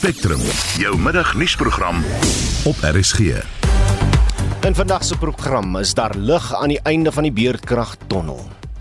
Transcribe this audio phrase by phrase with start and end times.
[0.00, 0.40] Spectrum,
[0.80, 1.98] jou middagnuusprogram
[2.64, 3.18] op RSG.
[4.64, 8.40] In vandag se program is daar lig aan die einde van die Beerdkragtonnel.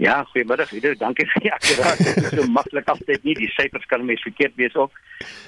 [0.00, 0.70] Ja, goeiemiddag.
[0.72, 1.98] Ieder dankie vir die akkuraat.
[2.00, 4.94] Dit is so maklik altyd nie die syfers kan mens verkeerd wees ook.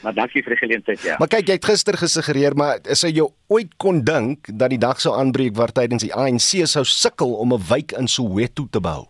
[0.04, 1.16] Maar dankie vir die geleentheid, ja.
[1.22, 5.00] Maar kyk, jy het gister gesuggereer, maar as jy ooit kon dink dat die dag
[5.00, 9.08] sou aanbreek waar tydens die ANC sou sukkel om 'n wijk in Soweto te bou.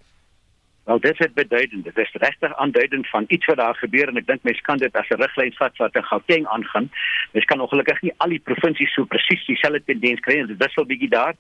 [0.93, 1.85] Wel dit is beduidend.
[1.85, 4.97] Dit is regtig aanduidend van iets wat daar gebeur en ek dink mense kan dit
[5.01, 6.91] as 'n riglyn vat wat in Gauteng aangaan.
[7.33, 10.85] Mens kan ongelukkig nie al die provinsies so presies dieselfde tendens kry en dit wissel
[10.85, 11.35] bietjie daar.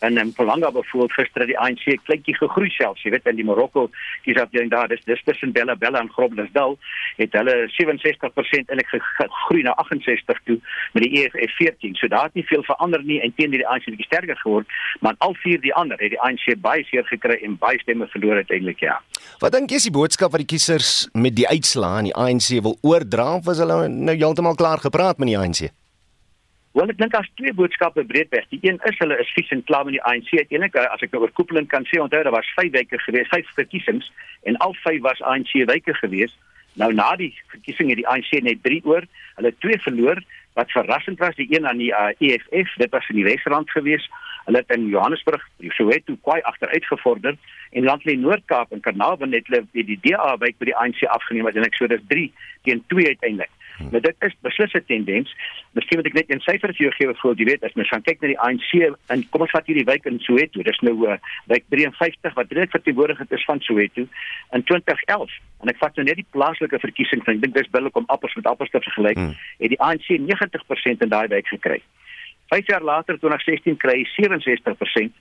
[0.00, 3.90] En in Polanga byvoorbeeld gister die ANC kleintjie gegroei selfs, jy weet in die Marokko
[4.22, 6.78] kies afdeling daar, dis dis tussen Bella Bella en Groblersdal
[7.16, 10.60] het hulle 67% eintlik gegroei na 68 toe
[10.92, 11.94] met die EFF 14.
[11.94, 14.66] So daar het nie veel verander nie en teen die ANC bietjie sterker geword,
[15.00, 18.34] maar al vier die ander het die ANC baie seer gekry en baie stemme verloor
[18.34, 18.80] uiteindelik.
[18.80, 18.97] Ja.
[19.38, 22.48] Wat dink jy is die boodskap wat die kiesers met die uitslae aan die ANC
[22.64, 25.68] wil oordra of was hulle nou heeltemal klaar gepraat met die ANC?
[26.78, 28.44] Wel ek dink daar's twee boodskappe breedweg.
[28.50, 30.28] Die een is hulle is vies en klaar met die ANC.
[30.34, 34.10] Uiteindelik as ek nou oorkoepelend kan sê, onthou daar was 5 weke gewees, 5 verkiesings
[34.46, 36.34] en al 5 was ANC weke gewees.
[36.78, 39.06] Nou na die verkiesing het die ANC net 3 oor.
[39.40, 40.22] Hulle twee verloor
[40.58, 44.10] wat verrassend was, die een aan die uh, EFF, dit was in die Wesrand geweest.
[44.48, 45.42] Hulle het in Johannesburg,
[45.76, 47.36] Soweto kwai agteruit gevorder
[47.70, 51.58] en Landley Noord-Kaap en Carnarvon het hulle die DA wyk by die ANC afgeneem wat
[51.58, 52.30] eintlik so dis 3
[52.64, 53.52] teen 2 uiteindelik.
[53.78, 53.90] Hmm.
[53.92, 55.34] Maar dit is beslis 'n tendens.
[55.72, 58.02] Miskien moet ek net een syfer vir jou gee voor jy weet as mens gaan
[58.02, 60.62] kyk na die ANC en kom ons vat hierdie wyk in Soweto.
[60.62, 64.08] Dis nou uh, wyk 53 wat reeds verteenwoordig is van Soweto
[64.52, 65.30] in 2011.
[65.60, 68.34] En ek vat nou net die plaaslike verkiesing van ek dink dis billik om appels
[68.34, 69.16] met appels te vergelyk.
[69.16, 69.36] Hmm.
[69.58, 71.82] Het die ANC 90% in daai wyk gekry.
[72.48, 75.12] 5 jaar later 2016 kry hy 67%.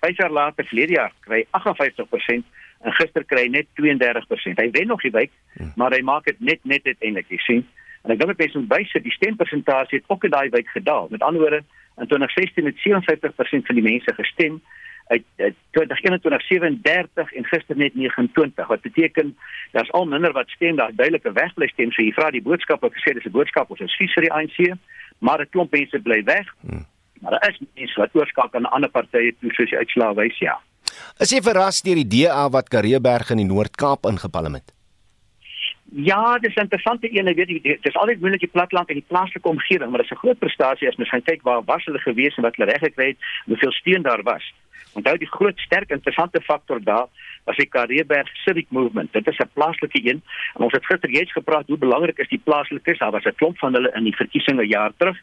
[0.00, 2.44] 5 jaar later verlede jaar kry hy 58%
[2.86, 4.60] en gister kry hy net 32%.
[4.60, 5.72] Hy wen nog die week, hmm.
[5.76, 7.66] maar hy maak dit net net uiteindelik, jy sien.
[8.04, 11.08] En ek dink dit is moet bysit die stempersentasie het ook in daai week gedaal.
[11.10, 11.62] Met ander woorde,
[11.96, 14.60] in 2016 het 57% van die mense gestem
[15.06, 15.22] uit
[15.70, 19.36] 2021 37 en gister net 29 wat beteken
[19.72, 22.94] daar's al minder wat stem daar duidelike wegbly stem so jy vra die boodskap wat
[22.94, 24.58] gesê dis 'n boodskap ons is vies vir die ANC
[25.18, 26.86] maar 'n klomp mense bly weg hmm.
[27.20, 30.60] maar daar is mense wat oorskakel na ander partye toe soos die uitslaa wys ja
[31.20, 34.76] Is jy verras deur die DA wat Karreeberg in die Noord-Kaap ingepalem het
[35.90, 39.04] Ja, dis 'n interessante een, weet jy, dit is altyd moeilik die platland en die
[39.08, 41.98] plaaslike omgewing, maar dit is 'n groot prestasie as mens gaan kyk waar was hulle
[41.98, 44.52] gewees en wat hulle reg gekry het, hoeveel steun daar was.
[44.96, 47.06] Onthou die groot sterk interessante faktor daar
[47.44, 49.12] was die Karreeberg Civic Movement.
[49.12, 50.22] Dit is 'n plaaslike een.
[50.54, 52.98] En ons het gister reeds gepraat hoe belangrik is die plaaslikes.
[52.98, 55.18] Daar was 'n klomp van hulle in die verkiesing 'n jaar terug.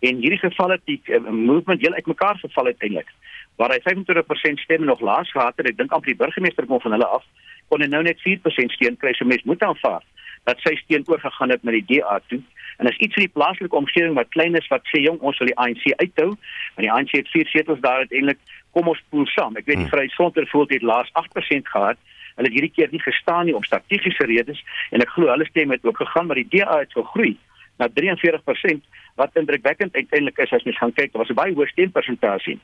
[0.00, 3.08] En hierdie geval het die uh, movement heel uitmekaar geval uiteindelik.
[3.56, 6.90] Waar hy 25% stemme nog laas gehad het, ek dink amper die burgemeester kom van
[6.90, 7.24] hulle af,
[7.68, 9.12] kon hy nou net 4% steun kry.
[9.12, 10.02] So mense moet aanvaar
[10.48, 12.40] dat sy steun oorgegaan het na die DA toe.
[12.78, 15.50] En as iets vir die plaaslike omgewing wat klein is wat sê jong ons wil
[15.50, 16.30] die ANC uithou,
[16.74, 18.40] want die ANC het vier setels daar uiteindelik
[18.72, 19.56] kom ons pool saam.
[19.56, 19.92] Ek weet die hmm.
[19.92, 22.00] Vryheidsfront het laas 8% gehad.
[22.36, 25.74] Hulle het hierdie keer nie gestaan nie om strategiese redes en ek glo hulle stem
[25.74, 27.36] het ook gegaan maar die DA het gegroei
[27.78, 28.80] na 43%
[29.20, 32.58] wat indrukwekkend uiteindelik is as mens gaan kyk, was 'n baie hoë stempersentasie.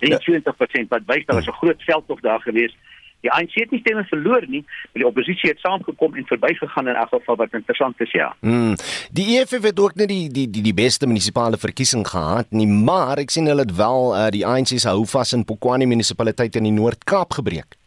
[0.00, 2.76] 23% wat wys daar was 'n groot veldtog daar gewees.
[3.24, 6.98] Die ANC het nie stemme verloor nie, maar die oppositie het saamgekom en verbygegaan in
[7.00, 8.26] elk geval wat interessant is ja.
[8.44, 8.74] Mm.
[9.16, 13.22] Die EFF het ook net die die die die beste munisipale verkiesing gehad nie, maar
[13.22, 16.68] ek sien hulle het wel uh, die ANC se hou vas in Pokwani munisipaliteit in
[16.68, 17.78] die Noord-Kaap gebreek.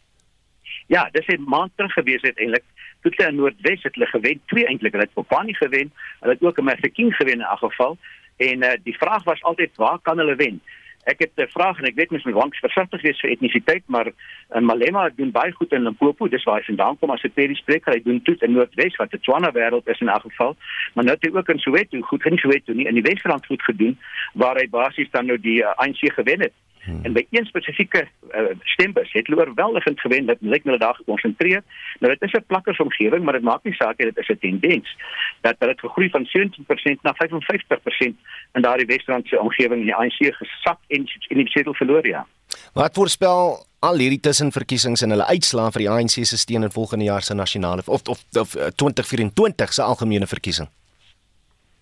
[0.90, 2.64] Ja, dis 'n maand terug gewees uiteindelik.
[3.02, 6.42] Toe hulle in Noordwes het hulle gewen, twee eintlik, hulle het Popani gewen, hulle het
[6.42, 7.96] ook 'n Mafeking gewen in 'n geval.
[8.36, 10.60] En uh, die vraag was altyd waar kan hulle wen?
[11.08, 14.12] Ek het 'n vraag en ek weet mens moet langs versigtig wees vir etnisiteit, maar
[14.54, 17.54] in Malema doen baie goed in Limpopo, dis waar hy vandaan kom as 'n Peri
[17.54, 17.92] spreker.
[17.92, 20.56] Hy doen dit in Noordwes wat 'n Tswana wêreld is in 'n geval,
[20.94, 23.62] maar nou het hy ook in Soweto goed in Soweto nie in die Wesrand goed
[23.62, 23.98] gedoen
[24.34, 26.52] waar hy basies dan nou die uh, ANC gewen het.
[26.88, 27.04] Hmm.
[27.04, 31.62] En by een spesifieke uh, stembus het hulle oorweldigend gewen dat lyk hulle daar gekonsentreer.
[32.00, 34.96] Nou dit is 'n plakkersomgewing, maar dit maak nie saak dit is 'n tendens
[35.40, 38.16] dat hulle het gegroei van 17% na 55%
[38.52, 42.26] in daardie Wesrandse omgewing in die ANC gesak en in die setel verloor ja.
[42.72, 47.04] Wat voorspel al hierdie tussenverkiesings en hulle uitslae vir die ANC se steun in volgende
[47.04, 50.68] jaar se nasionale of of, of 2024 se algemene verkiesing?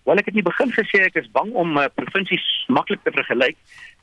[0.07, 3.57] Wel ek het nie begin gesê ek is bang om uh, provinsies maklik te vergelyk.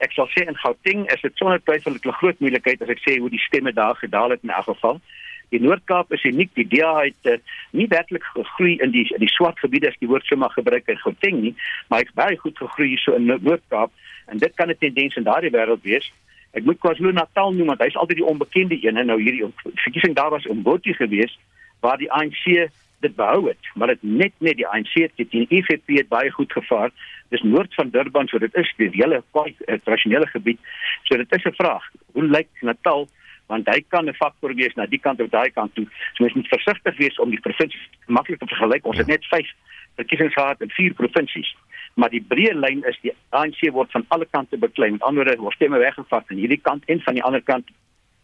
[0.04, 3.14] Ek sal sê in Gauteng is dit sonder twyfel 'n groot moeilikheid as ek sê
[3.16, 5.00] hoe die stemme daar gedaal het in elk geval.
[5.48, 6.50] Die Noord-Kaap is uniek.
[6.60, 7.38] Die DA het uh,
[7.72, 10.92] nie werklik gegroei in die in die swart gebiede as die woord sou mag gebruik
[10.92, 11.54] in Gauteng nie,
[11.88, 13.90] maar hy het baie goed gegroei so in Noord-Kaap
[14.28, 16.12] en dit kan 'n tendens in daardie wêreld wees.
[16.52, 19.48] Ek moet KwaZulu-Natal noem want hy's altyd die onbekende een en nou hierdie
[19.88, 21.40] verkiesing daar was in Botti geweest
[21.80, 22.68] waar die ANC
[23.04, 26.52] dit behou het, maar dit net net die ANC het die IFP het baie goed
[26.52, 26.92] gevaar.
[27.34, 30.60] Dis noord van Durban, so dit is die hele kwai eh, tradisionele gebied.
[31.08, 31.84] So dit is 'n vraag.
[32.12, 33.08] Hoe lyk Natal?
[33.46, 35.86] Want hy kan 'n faktor wees na die kant of daai kant toe.
[36.14, 38.86] So mens moet versigtig wees om die provinsies maklik te vergelyk.
[38.86, 39.46] Ons het net 5
[39.96, 41.56] verkiesings gehad in 4 provinsies.
[41.94, 44.90] Maar die breë lyn is die ANC word van alle kante beklei.
[44.90, 47.68] Met ander woorde, word stemme weggevat aan hierdie kant en van die ander kant.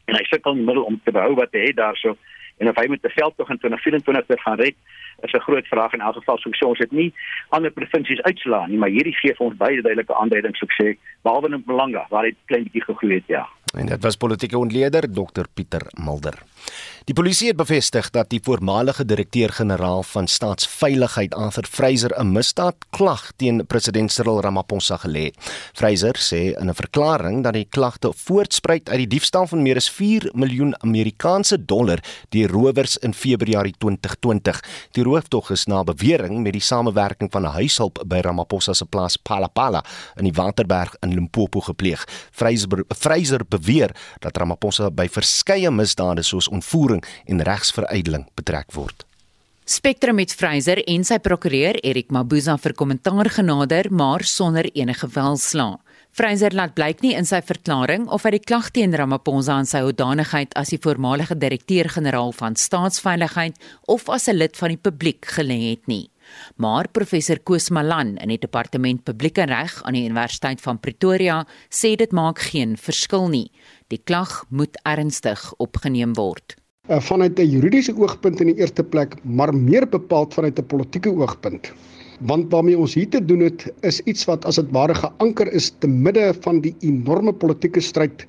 [0.05, 2.17] En hy sukkel in die middel om te behou wat hy het daarso
[2.61, 4.77] en of hy met 'n veldtog in 2024 te gaan red
[5.21, 7.13] is 'n groot vraag in elk geval so ons het nie
[7.49, 10.15] ander provinsies uitslaan nie maar hierdie gee vir ons baie duidelike
[10.63, 14.17] ek sê behalwe in Belanga waar dit klein bietjie gegroei het ja En dit was
[14.17, 16.43] politieke ontleder Dr Pieter Mulder.
[17.05, 23.67] Die polisie het bevestig dat die voormalige direkteur-generaal van staatsveiligheid Arthur Fraser 'n misdaadklag teen
[23.67, 25.37] president Cyril Ramaphosa gelê het.
[25.75, 29.91] Fraser sê in 'n verklaring dat die klagte voortspruit uit die diefstal van meer as
[29.91, 31.99] 4 miljoen Amerikaanse dollar
[32.29, 34.61] deur rowers in Februarie 2020.
[34.97, 39.17] Die rooftog is na bewering met die samewerking van 'n huishulp by Ramaphosa se plaas
[39.17, 39.85] Palapala
[40.17, 42.05] in die Waterberg in Limpopo gepleeg.
[42.31, 49.05] Fraser Fraser beweer dat Ramaphosa by verskeie misdade soos ontvoering en regsveruideling betrek word.
[49.65, 55.79] Spectrum met Fraser en sy prokureur Erik Mabuza vir kommentaar genader, maar sonder enige welslaa.
[56.11, 59.85] Fraser laat blyk nie in sy verklaring of hy die klag teen Ramaphosa aan sy
[59.85, 63.55] hoedanigheid as die voormalige direkteur-generaal van staatsveiligheid
[63.87, 66.11] of as 'n lid van die publiek gelê het nie.
[66.57, 71.97] Maar professor Koos Malan in die departement publieke reg aan die Universiteit van Pretoria sê
[71.97, 73.51] dit maak geen verskil nie.
[73.89, 76.57] Die klag moet ernstig opgeneem word.
[76.89, 81.11] Uh, vanuit 'n juridiese oogpunt in die eerste plek, maar meer bepaald vanuit 'n politieke
[81.11, 81.73] oogpunt.
[82.21, 85.71] Want waarmee ons hier te doen het, is iets wat as dit ware geanker is
[85.81, 88.27] te midde van die enorme politieke stryd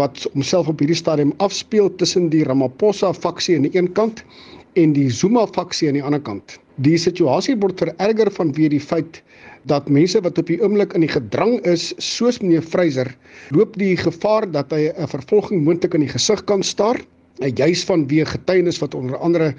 [0.00, 4.22] wat homself op hierdie stadium afspeel tussen die Ramaphosa faksie aan die een kant
[4.80, 6.56] en die Zuma faksie aan die ander kant.
[6.88, 9.20] Die situasie word vererger vanweë die feit
[9.68, 13.12] dat mense wat op die oomblik in die gedrang is, soos meneer Freyser,
[13.52, 16.96] loop die gevaar dat hy 'n vervolging moontlik in die gesig kan staar,
[17.42, 19.54] juis vanweë getuienis wat onder andere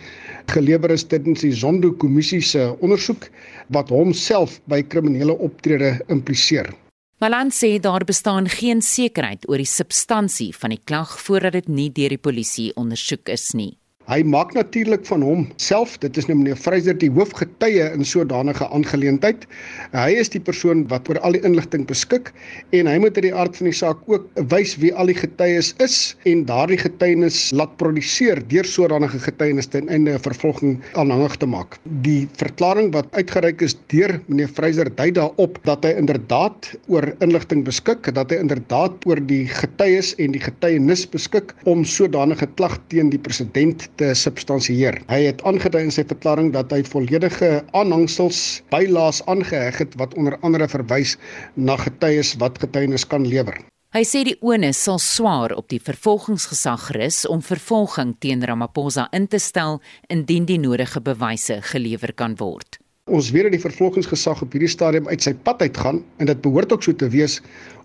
[0.51, 3.29] gelewer is tydens die Zondo kommissie se ondersoek
[3.67, 6.71] wat homself by kriminele optrede impliseer.
[7.19, 11.89] Malan sê daar bestaan geen sekerheid oor die substansie van die klag voordat dit nie
[11.91, 13.77] deur die polisie ondersoek is nie.
[14.05, 18.67] Hy maak natuurlik van hom self, dit is nou meneer Freyser die hoofgetuie in sodanige
[18.69, 19.47] aangeleentheid.
[19.95, 22.29] Hy is die persoon wat oor al die inligting beskik
[22.77, 25.71] en hy moet uit die aard van die saak ook wys wie al die getuies
[25.81, 25.95] is
[26.29, 31.79] en daardie getuienis laat produseer deur sodanige getuienis ten einde 'n vervolging aanhangig te maak.
[32.05, 37.65] Die verklaring wat uitgereik is deur meneer Freyser dui daarop dat hy inderdaad oor inligting
[37.65, 43.09] beskik, dat hy inderdaad oor die getuies en die getuienis beskik om sodanige klag teen
[43.09, 45.01] die president te substansieer.
[45.07, 50.37] Hy het aangedui in sy verklaring dat hy volledige aanhangsels bylaas aangeheg het wat onder
[50.41, 51.17] andere verwys
[51.55, 53.57] na getuies wat getuienis kan lewer.
[53.95, 59.29] Hy sê die onus sal swaar op die vervolgingsgesag rus om vervolging teen Ramaphosa in
[59.31, 59.79] te stel
[60.11, 62.81] indien die nodige bewyse gelewer kan word.
[63.07, 66.75] Ons weet dat die vervolgingsgesag op hierdie stadium uit sy pad uitgaan en dit behoort
[66.75, 67.39] ook so te wees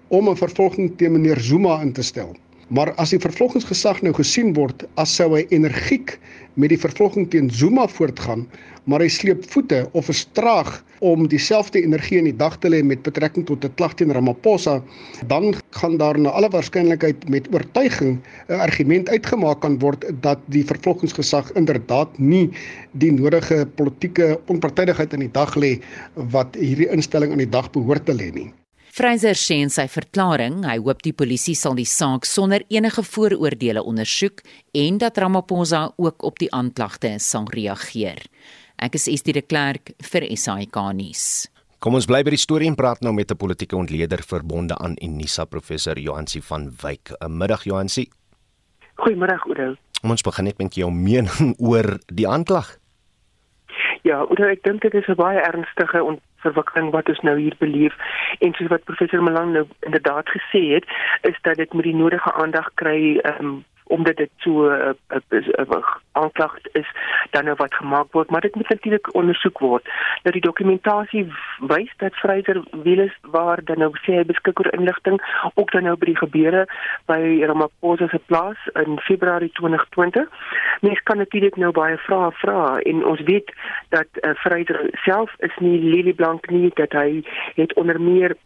[0.09, 2.35] om 'n vervolging teen meneer Zuma in te stel.
[2.71, 6.13] Maar as die vervolgingsgesag nou gesien word as sou hy energiek
[6.55, 8.45] met die vervolging teen Zuma voortgaan,
[8.87, 10.71] maar hy sleep voete of is traag
[11.03, 14.77] om dieselfde energie in die dag te lê met betrekking tot 'n klag teen Ramaphosa,
[15.27, 20.65] dan gaan daar na alle waarskynlikheid met oortuiging 'n argument uitgemaak kan word dat die
[20.65, 22.51] vervolgingsgesag inderdaad nie
[22.93, 25.83] die nodige politieke onpartydigheid in die dag lê
[26.15, 28.53] wat hierdie instelling aan die dag behoort te lê nie.
[28.91, 33.85] Fraser sê in sy verklaring hy hoop die polisie sal die saak sonder enige vooroordeele
[33.87, 34.43] ondersoek
[34.75, 38.19] en dat Ramaphosa ook op die aanklagte sal reageer.
[38.83, 41.23] Ek is Estie de Klerk vir SAK nuus.
[41.79, 44.99] Kom ons bly by die storie en praat nou met 'n politieke ontleder verbonde aan
[45.01, 47.13] Unisa professor Johansi van Wyk.
[47.21, 48.11] 'n Middag Johansi.
[48.99, 49.77] Goeiemôre Oudo.
[50.03, 52.80] Ons begin net met jou mening oor die aanklag.
[54.03, 57.95] Ja, Oudo, ek dink dit is 'n baie ernstige verwikkeling wat ons nou hier beleef.
[58.39, 60.87] En soos wat professor Malang nou inderdaad gesê het
[61.23, 65.41] is dat dit met die nodige aandag kry um, omdat dit so 'n uh, uh,
[65.59, 66.89] uh, uh, aanklag is
[67.31, 68.31] dan nou wat gemaak word.
[68.31, 69.89] Maar dit moet natuurlik ondersoek word.
[70.23, 75.19] Dat die dokumentasie wys dat Freyser Wieles waar dan nou sê hy beskik oor inligting
[75.55, 76.67] ook dan nou by die gebeure
[77.07, 80.29] by Ramaphosa se plaas in Februarie 2020
[80.81, 83.53] mens kan natuurlik nou baie vrae vra en ons weet
[83.89, 87.23] dat uh, Freyser self is nie lelieblank nie dat hy
[87.55, 88.37] het onder meer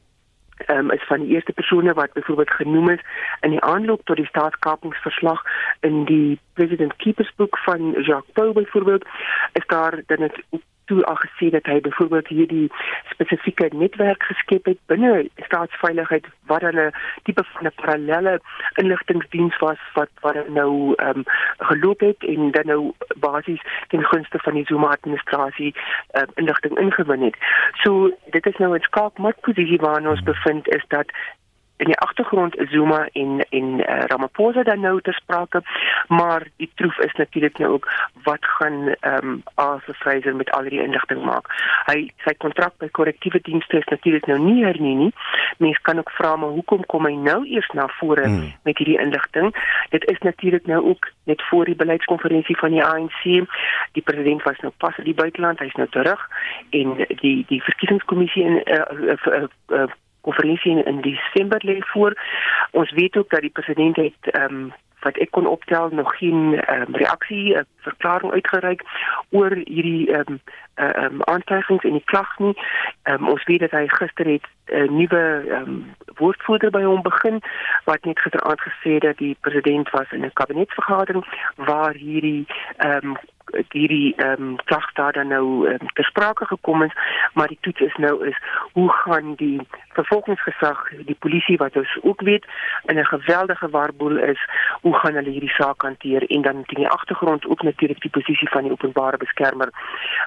[0.67, 3.01] um, is van die eerste persone wat byvoorbeeld genoem is
[3.41, 5.43] in die aanloop tot die staatskapingsverslag.
[5.81, 9.05] In die president keepers boek van Jacques Pau byvoorbeeld
[9.53, 10.43] is daar dan het
[10.85, 12.69] toe al gesê dat hy byvoorbeeld hierdie
[13.11, 18.41] spesifieke netwerk geskep het binne staatsveiligheid wat dan 'n tipe van 'n parallelle
[18.75, 21.25] inligtingdiens was wat wat nou ehm um,
[21.59, 25.75] geloop het en dan nou basies ten gunste van die Zuma administrasie
[26.13, 27.37] um, inligting ingewin het.
[27.73, 31.07] So dit is nou 'n skaakmat posisie waarin ons bevind is dat
[31.77, 35.63] in die agtergrond Zuma en en uh, Ramaphosa dan nou te sprake
[36.09, 40.63] maar die troef is natuurlik nou ook wat gaan ehm um, Arthur Fraser met al
[40.63, 41.47] die inligting maak.
[41.87, 45.13] Hy sy kontrak by korrektiewe dienste is natuurlik nou nie hernie nie.
[45.59, 48.53] Mense kan ook vra maar hoekom kom hy nou eers na vore hmm.
[48.63, 49.53] met hierdie inligting?
[49.91, 53.23] Dit is natuurlik nou ook net voor die beleidskonferensie van die ANC.
[53.93, 56.29] Die president was nou pas in die buiteland, hy's nou terug
[56.71, 59.91] en die die verkiesingskommissie in uh, uh, uh, uh,
[60.27, 62.13] konferensie in, in Desember lê voor.
[62.71, 64.73] Ons weet ook dat die president het ehm um,
[65.05, 68.83] wat ek kon optel nog geen um, reaksie 'n verklaring uitgereik
[69.31, 70.41] oor hierdie ehm um,
[70.75, 72.57] ehm um, aantuigings en die klag nie.
[73.03, 76.83] Ehm um, ons weet dat hy gister het 'n uh, nuwe ehm um, woordvoerder by
[76.83, 77.41] hom begin
[77.85, 81.25] wat net gisteraand gesê dat die president was in 'n kabinetsvergadering
[81.57, 82.47] waar hierdie
[82.77, 83.17] ehm um,
[83.71, 86.93] hierdie ehm um, klag daar dan nou um, ter sprake gekom het,
[87.33, 88.39] maar die toets is nou is
[88.73, 92.45] hoe gaan die vervolgingsgesag, die polisie wat ons ook weet
[92.85, 94.41] in 'n geweldige warboel is,
[94.85, 98.49] hoe gaan hulle hierdie saak hanteer en dan in die agtergrond ook natuurlik die posisie
[98.53, 99.73] van die openbare beskermer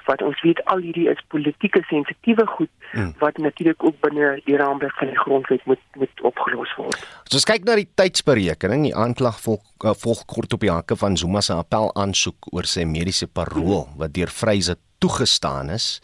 [0.08, 3.12] wat ons weet al hierdie is politieke sensitiewe goed hmm.
[3.22, 6.98] wat natuurlik ook binne die raamwerk van die grondwet moet moet opgelos word.
[7.28, 10.98] As ons kyk na die tydsberekening, die aanklag volg, uh, volg kort op die hakke
[10.98, 16.00] van Zuma se appel aansoek oor sy mediese parol wat deur Vryse toegestaan is.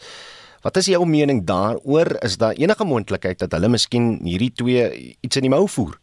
[0.63, 2.15] Wat is jou mening daaroor?
[2.25, 4.87] Is daar enige moontlikheid dat hulle miskien hierdie twee
[5.19, 5.99] iets in die mou voer?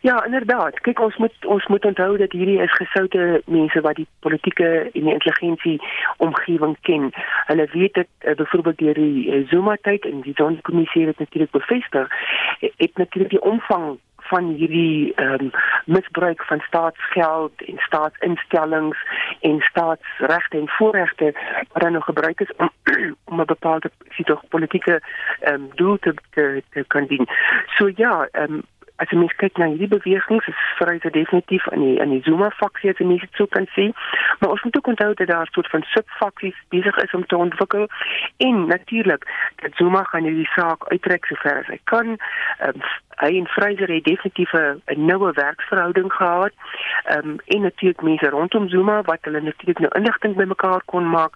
[0.00, 0.80] Ja, inderdaad.
[0.80, 5.04] Kyk, ons moet ons moet onthou dat hierdie is gesoute mense wat die politieke en
[5.04, 5.80] die intelligensie
[6.16, 7.10] omgewing ken.
[7.46, 11.50] Hulle weet dit uh, byvoorbeeld deur die uh, Zuma tyd en die Zondo-kommissie het natuurlik
[11.50, 12.08] bevestig,
[12.60, 15.50] het natuurlik die omvang van hierdie ehm um,
[15.84, 18.98] misbruik van staatsgeld en staatsinstellings
[19.40, 21.34] en staatsregte en voorregte
[21.72, 22.70] wat dan nog gebruik is om
[23.30, 25.00] om 'n bepaalde sitog politieke
[25.40, 27.26] ehm um, doel te te, te kan dien.
[27.76, 28.62] So ja, ehm um,
[28.96, 32.50] as jy mens kyk na hierdie bewegings is Vryse definitief in die in die Zuma
[32.50, 33.94] faksie as jy mens dit so kan sien
[34.38, 37.36] maar ons moet ook onthou dat daar 'n soort van subfaksies besig is om te
[37.36, 37.88] ontwikkel.
[38.36, 42.06] En natuurlik dat Zuma gaan hierdie saak uittrek sover as hy kan.
[42.66, 42.80] Um,
[43.16, 46.52] hy en Vryse het definitief 'n noue werksverhouding gehad.
[47.16, 51.32] Um, en natuurlik mense rondom Zuma wat hulle natuurlik nou inligting bymekaar kon maak.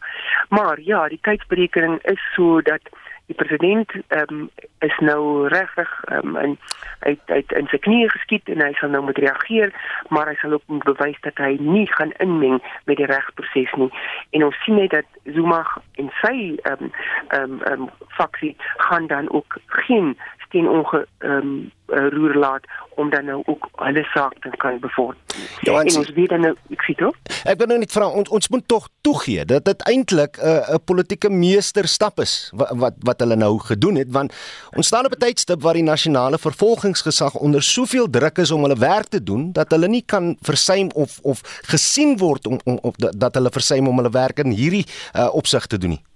[0.48, 2.82] Maar ja die tydsberekening is so dat
[3.30, 6.56] die president um, is nou regtig um, in
[7.00, 9.70] hy het in sy knieë geskiet en hy sal nou moet reageer,
[10.12, 12.58] maar hy sal ook moet bewys dat hy nie gaan inmeng
[12.90, 13.88] met die regsproses nie.
[14.36, 15.62] En ons sien net dat Zuma
[16.02, 16.92] en sy ehm um,
[17.30, 18.56] ehm um, um, faksie
[18.88, 19.56] gaan dan ook
[19.86, 20.16] geen
[20.50, 25.18] steen onge ehm um, roer laat om dan nou ook hulle saak te kan bevorder.
[25.60, 27.10] Ja, en ons weet dan nou, ek sê toe.
[27.48, 30.74] Ek wil nou net vra ons ons moet tog toegee dat dit eintlik 'n uh,
[30.76, 34.34] 'n politieke meesterstap is wat, wat wat hulle nou gedoen het want
[34.76, 38.78] ons staan op 'n tydstip waar die nasionale vervolgingsgesag onder soveel druk is om hulle
[38.78, 42.94] werk te doen dat hulle nie kan versuim of of gesien word om, om op
[42.98, 46.09] dat hulle versuim om hulle werk in hierdie uh, opsig te doen nie.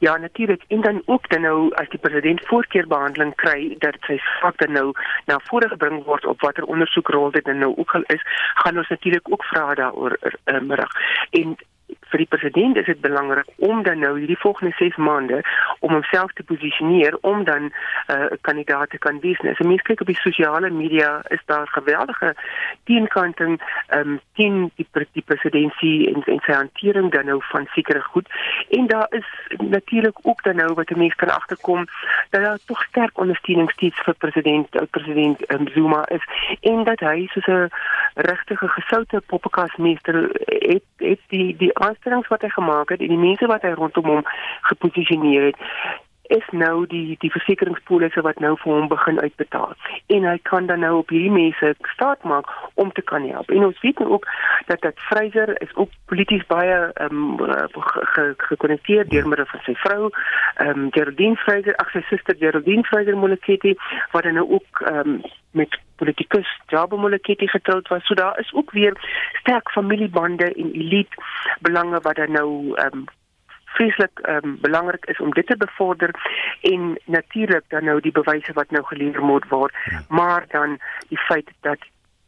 [0.00, 0.62] Ja, natuurlik.
[0.68, 4.92] En dan ook dan nou as die president voorkeurbehandeling kry dat sy saak dan nou
[5.28, 8.22] na vore gebring word op watter ondersoekrol dit nou ook al is,
[8.54, 10.88] gaan ons natuurlik ook vra daaroor uh, middag.
[11.30, 11.56] En
[12.10, 15.42] vir die president is dit belangrik om dan nou hierdie volgende 6 maande
[15.80, 17.72] om homself te posisioneer om dan 'n
[18.12, 19.40] uh, kandidaat te kan wees.
[19.40, 22.34] As mens kyk op die sosiale media is daar geweldige
[22.84, 28.00] teenkanting ehm um, teen die, die presidentsie en, en sy hantering dan nou van sekere
[28.00, 28.28] goed.
[28.70, 31.86] En daar is natuurlik ook dan nou wat mense kan agterkom
[32.30, 36.24] dat daar tog sterk ondersteuning steeds vir president ou president um, Zuma is
[36.60, 37.68] en dat hy soos 'n
[38.14, 43.46] regtige gesoute poppekasmeester het het die die aanstellings wat hy gemaak het en die mense
[43.46, 44.22] wat hy rondom hom
[44.68, 45.56] geposisioneer het
[46.30, 49.74] is nou die die versekeringspolisse wat nou vir hom begin uitbetaal.
[50.16, 53.50] En hy kan dan nou op hierdie mense staat maak om te kan help.
[53.50, 54.28] En ons weet nou ook
[54.66, 57.36] dat dat Fraser is ook polities baie ehm um,
[58.48, 61.76] gekonnekteer ge, ge, deur middel van sy vrou ehm um, Geraldine Fraser.
[61.82, 63.76] Ag sy suster Geraldine Fraser Moleketi
[64.14, 65.20] wat dan nou ook ehm um,
[65.50, 68.06] met politikus Jabo Moleketi getroud was.
[68.06, 68.94] So daar is ook weer
[69.40, 71.16] sterk familiebande en elite
[71.60, 73.04] belange wat dan nou ehm um,
[73.74, 76.10] vreeslik um, belangrik is om dit te bevorder
[76.60, 80.02] en natuurlik dan nou die bewyse wat nou gelewer moet word ja.
[80.08, 81.78] maar dan die feit dat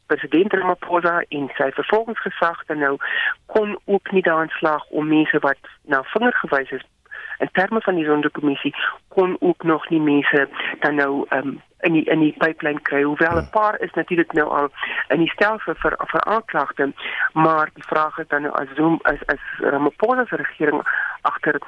[0.07, 2.97] president Ramaphosa en sy vervolgingsgesag dan nou
[3.47, 6.87] kon ook nie daan slag om mense wat na vinger gewys is
[7.39, 8.75] in terme van die sonderkommissie
[9.09, 10.49] kon ook nog nie mense
[10.81, 13.51] dan nou um, in die in die pipeline kry hoewel 'n ja.
[13.51, 14.69] paar is natuurlik nou al
[15.09, 16.93] in die stelsel vir vir aanklagte
[17.33, 20.83] maar die vraag is dan nou as Zoom as as Ramaphosa se regering
[21.23, 21.61] agter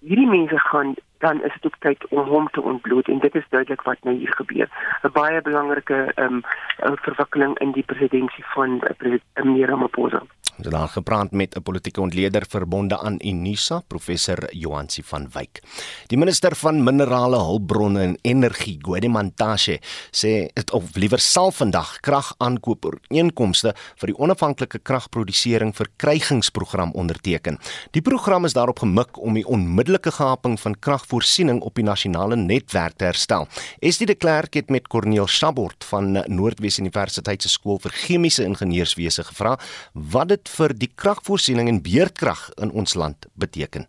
[0.00, 3.48] hierdie mense gaan dan is dit ook tyd om hom te ontbloot en dit is
[3.48, 4.68] duidelik wat nou hier gebeur
[5.02, 10.22] 'n baie belangrike ehm um, verwikkeling in die presidentskap van uh, president Ramaphosa
[10.56, 15.60] Ons het daar gepraat met 'n politieke ontleder verbonde aan Unisa, professor Johansi van Wyk.
[16.06, 22.84] Die minister van Minerale Hulpbronne en Energie, Gwedimantashe, sê dit of liewer sal vandag kragaankoop
[22.84, 27.58] ooreenkomste vir die onafhanklike kragprodusering verkrygingsprogram onderteken.
[27.90, 32.96] Die program is daarop gemik om die onmiddellike gaping van kragvoorsiening op die nasionale netwerk
[32.98, 33.46] te herstel.
[33.80, 39.22] Estie de Klerk het met Corneel Sabort van Noordwes Universiteit se skool vir chemiese ingenieurswese
[39.22, 39.56] gevra
[39.92, 43.86] wat dit vir die kragvoorsiening en beurtkrag in ons land beteken?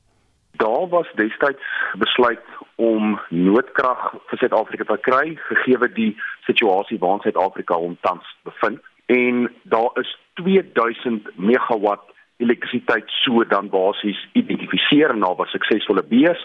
[0.61, 1.63] Daar was destyds
[1.97, 6.13] besluit om noodkrag vir Suid-Afrika te kry gegee die
[6.45, 14.19] situasie waarin Suid-Afrika hom tans bevind en daar is 2000 megawatt elektrisiteit so dan basies
[14.33, 16.43] identifiseer en daar was suksesvolle bees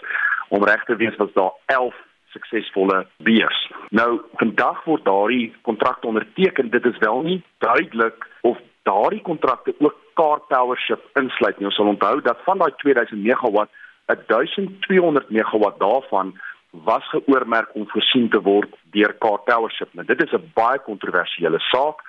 [0.53, 1.95] om reg te wees was daar 11
[2.33, 3.59] suksesvolle bees.
[3.89, 6.69] Nou vandag word daardie kontrak onderteken.
[6.69, 8.57] Dit is wel nie duidelik of
[8.89, 11.69] daardie kontrakte ook Car Powership insluit nie.
[11.69, 13.71] Ons sal onthou dat van daai 2000 megawatt,
[14.05, 16.33] 1200 megawatt daarvan
[16.85, 19.93] was geoormerk om voorsien te word deur Car Powership.
[19.93, 22.01] Nou dit is 'n baie kontroversiële saak.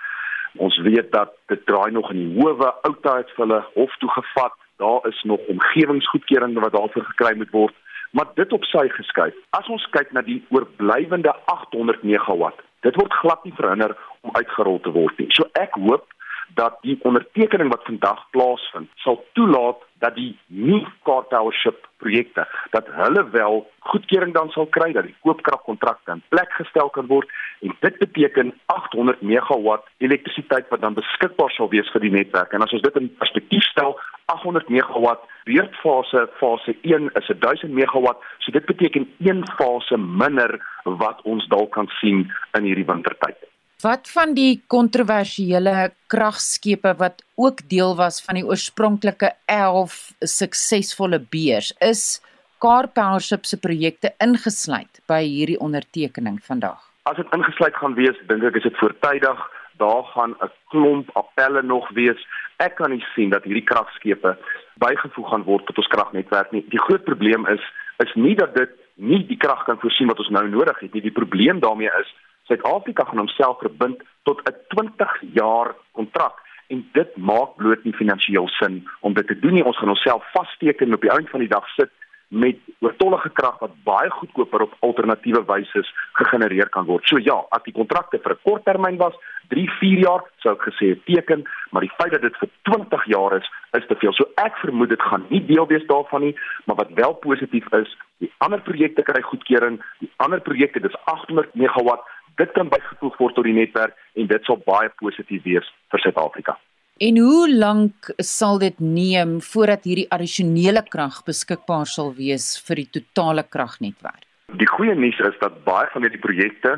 [0.57, 4.53] Ons weet dat dit draai nog in die howe, Outa het hulle hof toe gevat.
[4.77, 7.73] Daar is nog omgewingsgoedkeuring wat daarvoor gekry moet word,
[8.15, 9.35] maar dit op sy geskuif.
[9.59, 14.79] As ons kyk na die oorblywende 800 megawatt, dit word glad nie verhinder om uitgerol
[14.85, 15.27] te word nie.
[15.35, 16.07] So ek hoop
[16.53, 23.23] dat die ondertekening wat vandag plaasvind sal toelaat dat die nie cartelship projekte dat hulle
[23.29, 27.31] wel goedkeuring dan sal kry dat die koopkragkontrakte in plek gestel kan word
[27.61, 32.53] en dit beteken 800 megawatt elektrisiteit wat dan beskikbaar sal wees vir die netwerk.
[32.53, 33.95] En as ons dit in perspektief stel
[34.33, 41.21] 800 megawatt beurtfase fase 1 is 1000 megawatt so dit beteken een fase minder wat
[41.23, 42.25] ons dalk kan sien
[42.57, 49.33] in hierdie wintertyd Wat van die kontroversiële kragskepe wat ook deel was van die oorspronklike
[49.51, 52.21] 11 suksesvolle beers is
[52.63, 56.79] Car Powership se projekte ingesluit by hierdie ondertekening vandag?
[57.03, 59.43] As dit ingesluit gaan wees, dink ek is dit voortydig.
[59.83, 62.19] Daar gaan 'n klomp appelle nog wees.
[62.57, 64.37] Ek kan nie sien dat hierdie kragskepe
[64.79, 66.63] bygevoeg gaan word tot ons kragnetwerk nie.
[66.69, 67.61] Die groot probleem is
[67.97, 71.01] is nie dat dit nie die krag kan voorsien wat ons nou nodig het nie.
[71.01, 72.15] Die probleem daarmee is
[72.47, 78.47] Suid-Afrika gaan homself verbind tot 'n 20 jaar kontrak en dit maak bloot nie finansiëel
[78.47, 79.65] sin om dit te doen nie.
[79.65, 81.91] Ons gaan onsself vassteek en op die einde van die dag sit
[82.27, 87.05] met oortollige krag wat baie goedkoper op alternatiewe wyse gegenereer kan word.
[87.07, 89.13] So ja, as die kontrakte vir 'n kort termyn was,
[89.49, 93.37] 3, 4 jaar, sou ek gesê teken, maar die feit dat dit vir 20 jaar
[93.37, 94.13] is, is te veel.
[94.13, 97.97] So ek vermoed dit gaan nie deel wees daarvan nie, maar wat wel positief is,
[98.17, 102.03] die ander projekte kry goedkeuring, die ander projekte, dis 800 megawatt,
[102.37, 106.57] dit kan bygevoeg word tot die netwerk en dit sal baie positief wees vir Suid-Afrika.
[107.03, 112.89] En hoe lank sal dit neem voordat hierdie addisionele krag beskikbaar sal wees vir die
[112.99, 114.23] totale kragnetwerk?
[114.55, 116.77] Die goeie nuus is dat baie van hierdie projekte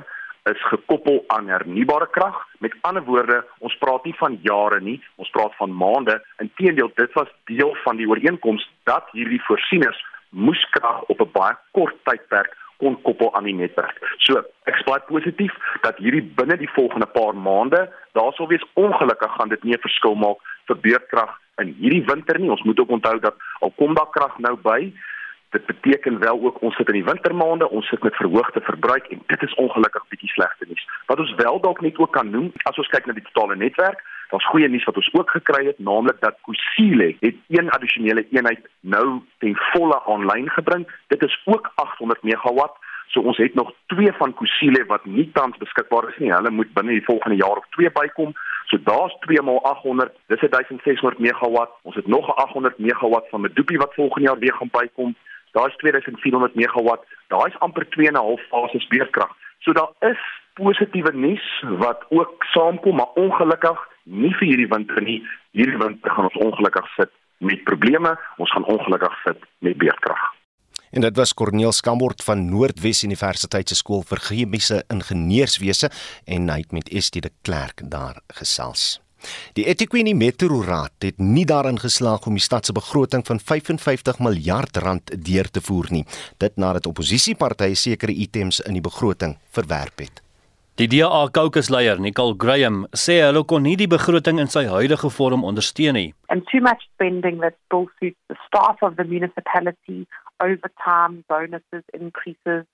[0.50, 2.38] is gekoppel aan hernubare krag.
[2.63, 6.17] Met ander woorde, ons praat nie van jare nie, ons praat van maande.
[6.41, 11.56] Inteendeel, dit was deel van die ooreenkoms dat hierdie voorsieners moes krag op 'n baie
[11.78, 13.98] kort tydperk kon koppel aan die netwerk.
[14.18, 17.88] So, ek spreek positief dat hierdie binne die volgende paar maande,
[18.18, 20.38] daar sou wees ongelukkig gaan dit nie 'n verskil maak
[20.68, 22.52] vir beurtkrag in hierdie winter nie.
[22.52, 24.94] Ons moet ook onthou dat al kom daar krag nou by,
[25.50, 29.24] dit beteken wel ook ons sit in die wintermaande, ons sit met verhoogde verbruik en
[29.28, 30.88] dit is ongelukkig bietjie slegte nuus.
[31.06, 34.04] Wat ons wel dalk net ook kan noem, as ons kyk na die totale netwerk,
[34.30, 38.68] daar's goeie nuus wat ons ook gekry het, naamlik dat Kusile het een addisionele eenheid
[38.82, 40.88] nou ten volle aanlyn gebring.
[41.08, 42.76] Dit is ook 800 megawatt.
[43.08, 46.34] So ons het nog twee van Kusile wat nie tans beskikbaar is nie.
[46.34, 48.34] Hulle moet binne die volgende jaar of twee bykom.
[48.68, 51.72] So daar's 2 maal 800, dis 1600 megawatt.
[51.82, 55.16] Ons het nog 'n 800 megawatt van Medupi wat volgende jaar weer gaan bykom.
[55.52, 57.06] Daar's 2400 megawatt.
[57.28, 59.32] Daar's amper 2 en 'n half fases beurtkrag.
[59.60, 60.20] So daar is
[60.54, 65.20] positiewe nuus wat ook saamkom, maar ongelukkig nie vir hierdie winter nie.
[65.58, 68.15] Hierdie winter gaan ons ongelukkig sit met probleme.
[68.41, 70.26] Ons gaan ongelukkig sit met beerdkrag.
[70.91, 75.91] En dit was Corneel Skambort van Noordwes Universiteit se skool vir chemiese ingenieurswese
[76.26, 79.02] en hy het met Estie de Klerk daar gesels.
[79.58, 84.78] Die eThekwini Metroraad het nie daarin geslaag om die stad se begroting van 55 miljard
[84.78, 86.06] rand deur te voer nie,
[86.38, 90.27] dit nadat oppositiepartye sekere items in die begroting verwerp het.
[90.80, 95.42] Die DA caucusleier, Nicole Graham, sê hulle kon nie die begroting in sy huidige vorm
[95.50, 96.12] ondersteun nie.
[96.30, 100.06] And too much spending that still suits the staff of the municipality,
[100.40, 102.70] overtime bonuses increases,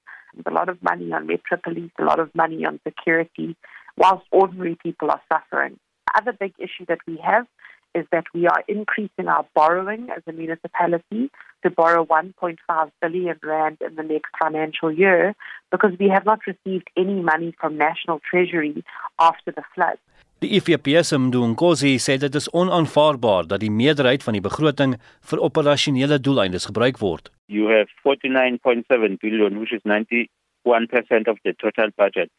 [0.46, 3.56] a lot of money on metro police, a lot of money on security,
[3.96, 5.80] whilst ordinary people are suffering.
[6.13, 7.48] Other big issue that we have
[7.96, 11.30] is that we are increasing our borrowing as a municipality
[11.64, 15.34] to borrow 1.5 billion rand in the next financial year
[15.72, 18.84] because we have not received any money from national treasury
[19.20, 19.98] after the flood.
[20.40, 24.98] Die IFP se Mdunkosi sê dit is onaanvaarbaar dat die meerderheid van die begroting
[25.30, 27.32] vir operasionele doeleindes gebruik word.
[27.48, 32.30] You have 49.7 billion which is 91% of the total budget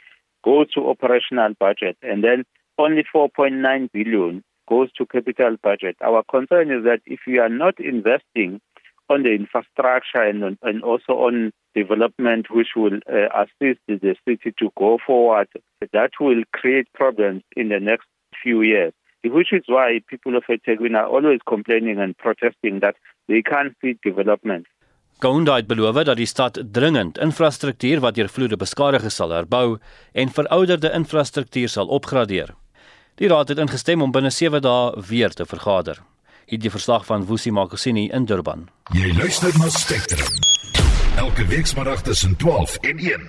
[0.45, 2.45] goes to operational budget and then
[2.77, 5.97] only 4.9 billion goes to capital budget.
[6.01, 8.61] Our concern is that if we are not investing
[9.11, 14.71] on the infrastructure and, and also on development which will uh, assist the city to
[14.79, 15.49] go forward,
[15.93, 18.07] that will create problems in the next
[18.43, 18.93] few years.
[19.25, 22.97] Which is why people of eThekwini are always complaining and protesting that
[23.29, 24.67] they can't see development.
[25.19, 29.79] Gonda het beloof dat die stad dringend infrastruktuur wat deur vloede beskadig is sal herbou
[30.13, 32.51] en verouderde infrastruktuur sal opgradeer.
[33.15, 36.01] Die raad het ingestem om binne 7 dae weer te vergader.
[36.51, 38.65] Hierdie verslag van Woesie Makosini in Durban.
[38.91, 40.33] Jy luister na Spectrum.
[41.23, 43.23] Elke week saterdag tussen 12 en 1.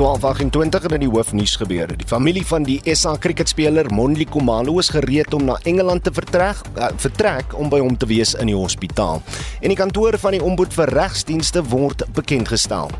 [0.00, 1.96] 12:28 in die hoofnuus gebeure.
[1.96, 6.66] Die familie van die SA kriketspeler Monli Komalo is gereed om na Engeland te vertrek,
[6.74, 9.22] uh, vertrek om by hom te wees in die hospitaal.
[9.60, 12.90] En die kantoor van die ombud vir regsdienste word bekend gestel.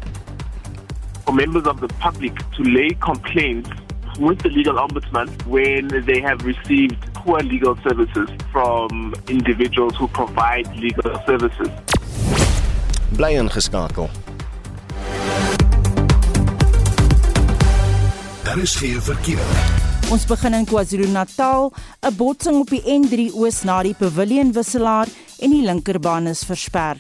[1.25, 3.90] For members of the public to lay complaints
[4.21, 10.67] with the legal ombudsman when they have received poor legal services from individuals who provide
[10.77, 11.69] legal services.
[13.17, 14.11] Bly ingeskakel.
[18.45, 19.39] Daar is geen verkeer.
[20.11, 25.07] Ons begin in KwaZulu-Natal, 'n botsing op die N3 oos na die Pavilion wisselaar
[25.39, 26.97] en die linkerbaan is versper.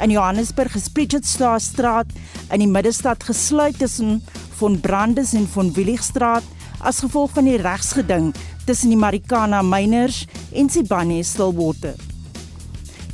[0.00, 2.06] In Johannesburg is Pritchardstraat
[2.52, 4.20] in die middestad gesluit tussen
[4.58, 6.44] von Brandes en von Willigstraat
[6.80, 8.32] as gevolg van die regsgeding
[8.66, 11.94] tussen die Marikana Miners en Sibanye Stillwater.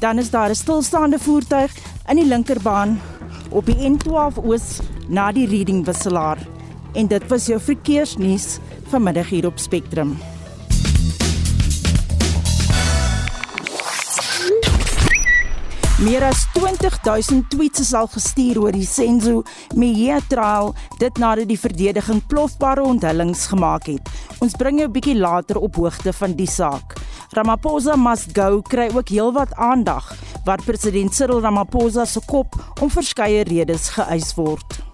[0.01, 1.73] Dan is daar 'n stilstaande voertuig
[2.09, 3.01] in die linkerbaan
[3.51, 6.39] op die N12 oos na die Reading wisselaar.
[6.95, 8.59] En dit was jou verkeersnuus
[8.91, 10.19] vanmiddag hier op Spectrum.
[15.99, 19.41] Meer as 20000 tweets is al gestuur oor die Senzo
[19.75, 24.13] Mejia trial dit nadat die verdediging plofbare onthullings gemaak het.
[24.39, 26.95] Ons bring jou 'n bietjie later op hoogte van die saak.
[27.35, 33.43] Ramaphosa must go kry ook heelwat aandag waar president Cyril Ramaphosa se kop om verskeie
[33.43, 34.88] redes geëis word.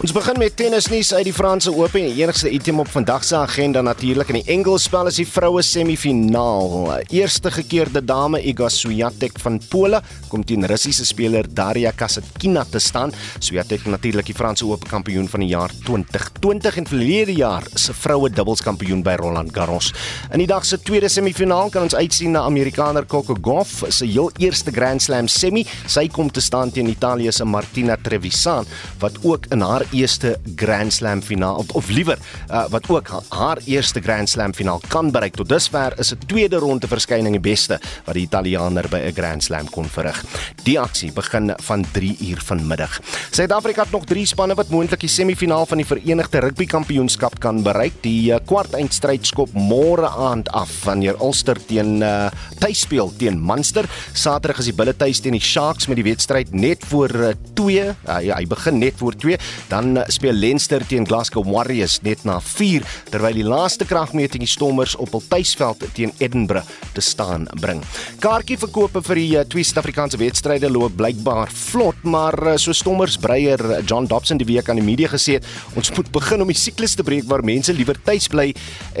[0.00, 3.34] Ons begin met tennisnuus uit die Franse Ope en die enigste item op vandag se
[3.36, 7.02] agenda natuurlik in die enkelspel is die vroue semifinaal.
[7.12, 13.12] Eerste gekeerde dame Iga Swiatek van Pole kom teen Russiese speler Daria Kasatkina te staan.
[13.44, 18.32] Swiatek natuurlik die Franse Ope kampioen van die jaar 2020 en verlede jaar se vroue
[18.32, 19.92] dubbelskampioen by Roland Garros.
[20.32, 24.32] In die dag se tweede semifinaal kan ons uitsien na Amerikaner Coco Gauff se heel
[24.40, 25.66] eerste Grand Slam semi.
[25.84, 28.64] Sy kom te staan teen Italië se Martina Trevisan
[29.04, 32.18] wat ook in haar eerste Grand Slam finaal of, liewer
[32.50, 35.34] uh, wat ook haar eerste Grand Slam finaal kan bereik.
[35.34, 39.42] Tot dusver is 'n tweede ronde verskyning die beste wat die Italiaaner by 'n Grand
[39.42, 40.24] Slam kon verrig.
[40.64, 43.00] Die aksie begin van 3 uur vanmiddag.
[43.30, 47.62] Suid-Afrika het nog 3 spanne wat moontlik die semifinaal van die Verenigde Rugby Kampioenskap kan
[47.62, 47.92] bereik.
[48.02, 53.88] Die uh, kwartfinale skop môre aand af wanneer Ulster teen uh, tuis speel teen Munster.
[54.12, 57.08] Saterdag is die Bulle tuis teen die Sharks met die wedstryd net voor
[57.54, 57.78] 2.
[57.80, 59.38] Uh, uh, ja, hy begin net voor 2.
[59.68, 64.42] Dan Dan eh, speel Leinster teen Glasgow Warriors net na 4 terwyl die laaste kragmeting
[64.44, 67.80] die Stormers op hul tuisveld teen Edinburgh te staan bring.
[68.20, 73.62] Kaartjieverkope vir die uh, twee Suid-Afrikaanse wedstryde loop blykbaar vlot, maar uh, so Stormers breier
[73.88, 76.98] John Dobson die week aan die media gesê het, ons moet begin om die siklus
[76.98, 78.50] te breek waar mense liewer tuis bly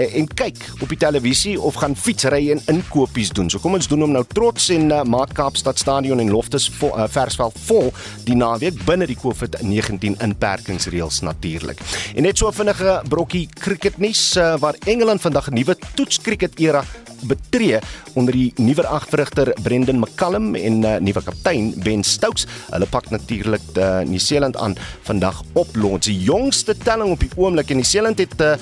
[0.00, 3.50] en kyk op die televisie of gaan fietsry en inkopies doen.
[3.52, 6.94] So kom ons doen hom nou trots en uh, maak Kaapstad Stadion en Loftus vo,
[6.94, 7.92] uh, Versveld vol
[8.24, 11.78] die naweek binne die COVID-19 inperking beperkingsreëls natuurlik.
[12.14, 16.84] En net so 'n vinnige brokkie cricketnuus uh, waar Engeland vandag 'n nuwe toetskriket era
[17.22, 17.78] betree
[18.14, 22.46] onder die nuwe agterrigter Brendan McCallum en uh, nuwe kaptein Ben Stokes.
[22.70, 26.06] Hulle pak natuurlik uh, Nieu-Seeland aan vandag op Lords.
[26.06, 28.54] Die jongste telling op die oomblik en Nieu-Seeland het uh,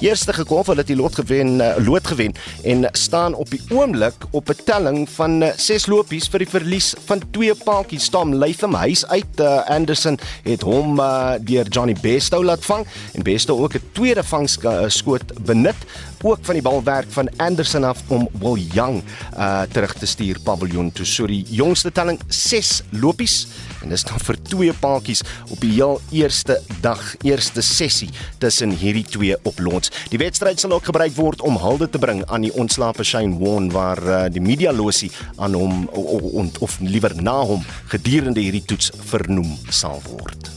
[0.00, 2.32] eerste gekom hulle het die lot gewen uh, lood gewen
[2.64, 6.94] en staan op die oomblik op 'n telling van 6 uh, lopies vir die verlies
[7.04, 12.42] van twee paaltjies Tom Latham huis uit uh, Anderson het hom uh, deur Johnny Bestow
[12.44, 15.76] laat vang en Bestow ook 'n tweede vangskoot benut
[16.22, 19.02] ook van die balwerk van Anderson af om Will Young
[19.36, 23.46] uh, terug te stuur paviljoen toe so die jongste telling 6 lopies
[23.82, 29.04] en dis nou vir twee paaltjies op die heel eerste dag, eerste sessie tussen hierdie
[29.04, 29.89] twee op Lons.
[30.10, 33.72] Die wedstryd sal ook gebruik word om hulde te bring aan die ontslape Shane Warne
[33.74, 38.92] waar uh, die media losie aan hom of, of liewer na hom gedurende hierdie toets
[39.12, 40.50] vernoem sal word.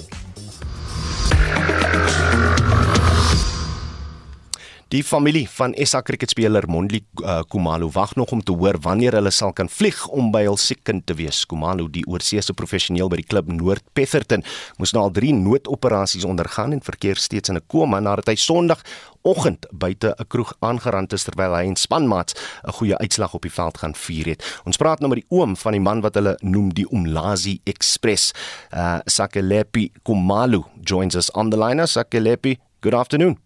[4.94, 9.32] Die familie van SA kriketspeler Mondli uh, Kumalo wag nog om te hoor wanneer hulle
[9.34, 11.40] sal kan vlieg om by hul siek kind te wees.
[11.50, 14.44] Kumalo, die oorseese professioneel by die klub Noord Petherton,
[14.78, 18.84] moes nou al 3 noodoperasies ondergaan en verkeer steeds in 'n koma nadat hy Sondag
[19.24, 23.52] oggend buite 'n kroeg aangerand is terwyl hy en spanmaats 'n goeie uitslag op die
[23.52, 24.44] veld gaan vier het.
[24.66, 28.32] Ons praat nou met die oom van die man wat hulle noem die Umlazi Express.
[28.72, 31.88] Uh Sakelepi Kumalo joins us on the line.
[31.88, 33.43] Sakelepi, good afternoon.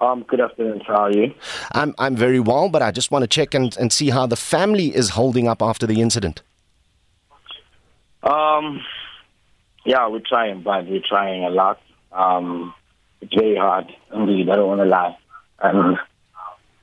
[0.00, 0.80] Um, good afternoon.
[0.80, 1.34] How are you?
[1.72, 4.36] I'm I'm very well, but I just want to check and, and see how the
[4.36, 6.42] family is holding up after the incident.
[8.22, 8.82] Um,
[9.84, 11.80] yeah, we're trying, but we're trying a lot.
[12.12, 12.74] Um,
[13.20, 14.48] it's very hard, indeed.
[14.50, 15.16] I don't want to lie.
[15.60, 15.98] And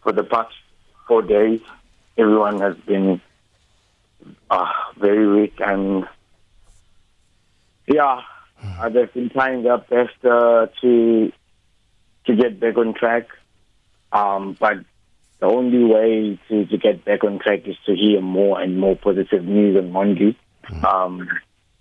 [0.03, 0.53] for the past
[1.07, 1.59] four days,
[2.17, 3.21] everyone has been
[4.49, 6.07] uh, very weak, and
[7.87, 8.21] yeah,
[8.89, 11.31] they've been trying their best uh, to
[12.25, 13.27] to get back on track.
[14.11, 14.77] Um, but
[15.39, 18.95] the only way to, to get back on track is to hear more and more
[18.95, 20.37] positive news on Monday,
[20.85, 21.27] um,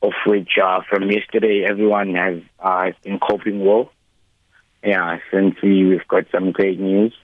[0.03, 3.93] of which uh, from yesterday everyone has uh, has been coping well.
[4.83, 7.15] Yeah, since we, we've got some great news.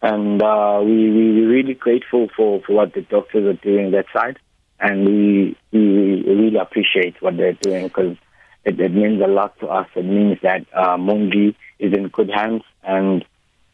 [0.00, 4.06] And uh, we, we, we're really grateful for, for what the doctors are doing that
[4.12, 4.38] side.
[4.80, 8.16] And we, we really appreciate what they're doing because
[8.64, 9.88] it, it means a lot to us.
[9.94, 13.24] It means that uh, Monday is in good hands and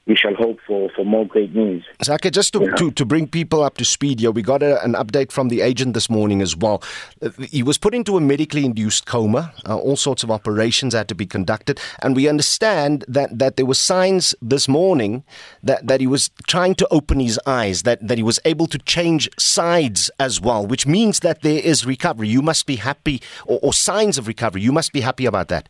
[0.09, 1.85] we shall hope for, for more great news.
[2.03, 2.75] Zaka, just to, yeah.
[2.77, 5.61] to, to bring people up to speed here, we got a, an update from the
[5.61, 6.83] agent this morning as well.
[7.21, 9.53] Uh, he was put into a medically induced coma.
[9.69, 11.79] Uh, all sorts of operations had to be conducted.
[12.03, 15.25] And we understand that, that there were signs this morning
[15.63, 18.79] that, that he was trying to open his eyes, that, that he was able to
[18.79, 22.29] change sides as well, which means that there is recovery.
[22.29, 24.63] You must be happy, or, or signs of recovery.
[24.63, 25.69] You must be happy about that.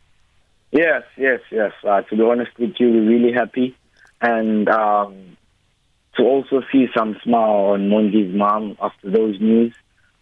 [0.71, 1.73] Yes, yes, yes.
[1.83, 3.75] Uh, to be honest with you, we're really happy.
[4.21, 5.37] And um,
[6.17, 9.73] to also see some smile on Mondi's mom after those news,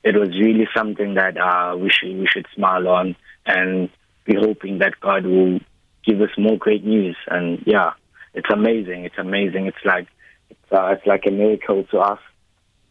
[0.04, 3.90] it was really something that uh, we should we should smile on and
[4.26, 5.60] be hoping that God will
[6.06, 7.18] give us more great news.
[7.28, 7.94] And yeah,
[8.34, 9.06] it's amazing.
[9.06, 9.66] It's amazing.
[9.66, 10.08] It's like
[10.50, 12.20] it's uh, it's like a miracle to us.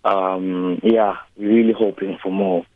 [0.05, 2.67] Um, yeah, we're really hoping for more.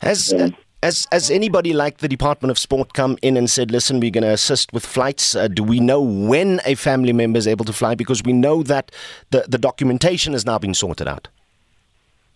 [0.00, 0.50] Has uh,
[0.82, 4.24] has has anybody like the Department of Sport come in and said, "Listen, we're going
[4.24, 5.34] to assist with flights"?
[5.34, 7.94] Uh, do we know when a family member is able to fly?
[7.94, 8.90] Because we know that
[9.30, 11.28] the the documentation has now been sorted out.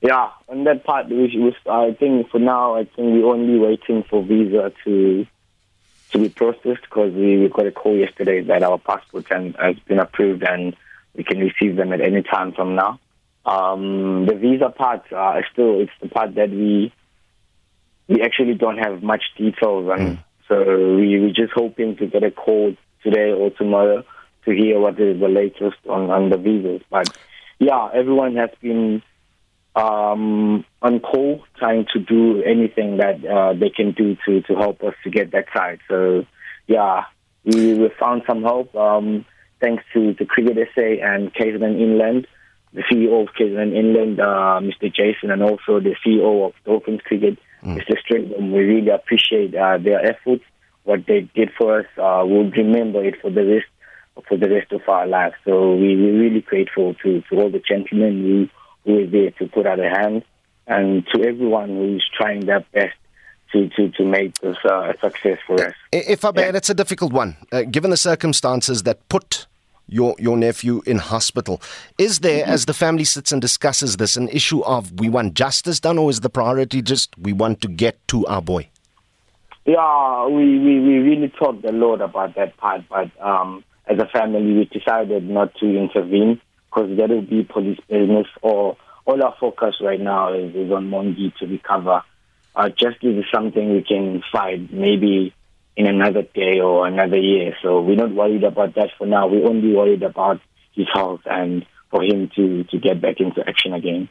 [0.00, 4.02] Yeah, on that part, we, we, I think for now, I think we're only waiting
[4.02, 5.26] for visa to
[6.11, 9.98] to be processed because we, we got a call yesterday that our passport has been
[9.98, 10.76] approved and
[11.16, 13.00] we can receive them at any time from now.
[13.46, 16.92] Um, the visa part uh, is still it's the part that we
[18.08, 19.98] we actually don't have much details on.
[19.98, 20.18] Mm.
[20.48, 24.04] So we we're just hoping to get a call today or tomorrow
[24.44, 26.82] to hear what is the latest on, on the visas.
[26.90, 27.16] But
[27.58, 29.02] yeah, everyone has been
[29.76, 34.82] um, on call, trying to do anything that uh, they can do to, to help
[34.82, 35.80] us to get that side.
[35.88, 36.26] So,
[36.66, 37.04] yeah,
[37.44, 39.24] we, we found some help um,
[39.60, 42.26] thanks to, to Cricket SA and KZN Inland,
[42.72, 44.94] the CEO of KZN Inland, uh, Mr.
[44.94, 47.79] Jason, and also the CEO of Dolphins Cricket, mm.
[47.79, 47.96] Mr.
[47.98, 48.53] Stringham.
[48.53, 50.44] We really appreciate uh, their efforts,
[50.85, 51.87] what they did for us.
[51.96, 53.66] Uh, we'll remember it for the rest
[54.29, 55.35] for the rest of our lives.
[55.44, 58.48] So we, we're really grateful to, to all the gentlemen who
[58.85, 60.24] who were there to put out a hand,
[60.66, 62.94] and to everyone who's trying their best
[63.53, 65.74] to, to, to make this uh, a success for us.
[65.92, 66.57] If I may, yeah.
[66.57, 69.46] it's a difficult one, uh, given the circumstances that put
[69.88, 71.60] your your nephew in hospital.
[71.98, 72.52] Is there, mm-hmm.
[72.52, 76.10] as the family sits and discusses this, an issue of we want justice done, or
[76.10, 78.68] is the priority just we want to get to our boy?
[79.66, 84.06] Yeah, we, we, we really talked a lot about that part, but um, as a
[84.06, 89.34] family, we decided not to intervene because that will be police business or all our
[89.38, 92.02] focus right now is, is on Mondi to recover.
[92.56, 95.34] Uh, justice is something we can fight maybe
[95.76, 97.54] in another day or another year.
[97.62, 99.26] So we're not worried about that for now.
[99.26, 100.40] We're only worried about
[100.72, 104.08] his health and for him to, to get back into action again.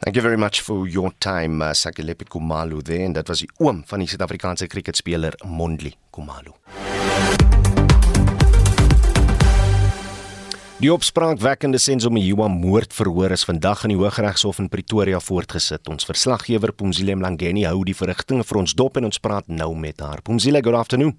[0.00, 3.04] Thank you very much for your time, uh, Sakelepi Kumalu there.
[3.04, 6.54] En dat was die oom van die Suid-Afrikaanse kriketspeler Mondli Kumalu.
[10.78, 15.88] Die opspraakwekkende Senzomiwa moordverhoor is vandag in die Hooggeregshof in Pretoria voortgesit.
[15.90, 19.98] Ons verslaggewer Pumzile Mlangeni hou die verrigtinge vir ons dop en ons praat nou met
[19.98, 20.22] haar.
[20.22, 21.16] Pumzile, good afternoon.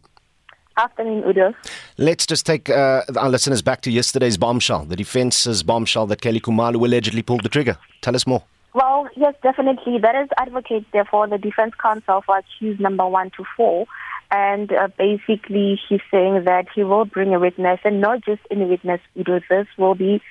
[0.79, 1.49] Afternoon, Udo.
[1.97, 6.39] Let's just take uh, our listeners back to yesterday's bombshell, the defense's bombshell that Kelly
[6.39, 7.75] Kumalu allegedly pulled the trigger.
[7.99, 8.45] Tell us more.
[8.73, 9.99] Well, yes, definitely.
[9.99, 13.87] That is advocate, therefore, the defense counsel for accused number one to four.
[14.31, 18.65] And uh, basically he's saying that he will bring a witness, and not just any
[18.65, 19.01] witness.
[19.15, 20.21] This will be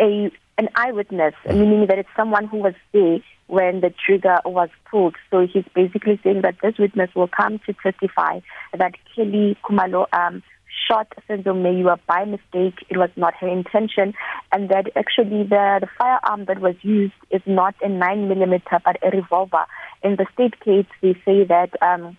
[0.00, 5.14] a an eyewitness, meaning that it's someone who was there when the trigger was pulled.
[5.30, 8.40] So he's basically saying that this witness will come to testify
[8.76, 10.42] that Kelly Kumalo um,
[10.86, 12.84] shot Senzo Mayua by mistake.
[12.88, 14.14] It was not her intention,
[14.52, 18.96] and that actually the, the firearm that was used is not a nine millimeter but
[19.02, 19.64] a revolver.
[20.02, 21.70] In the state case, they say that.
[21.82, 22.16] Um,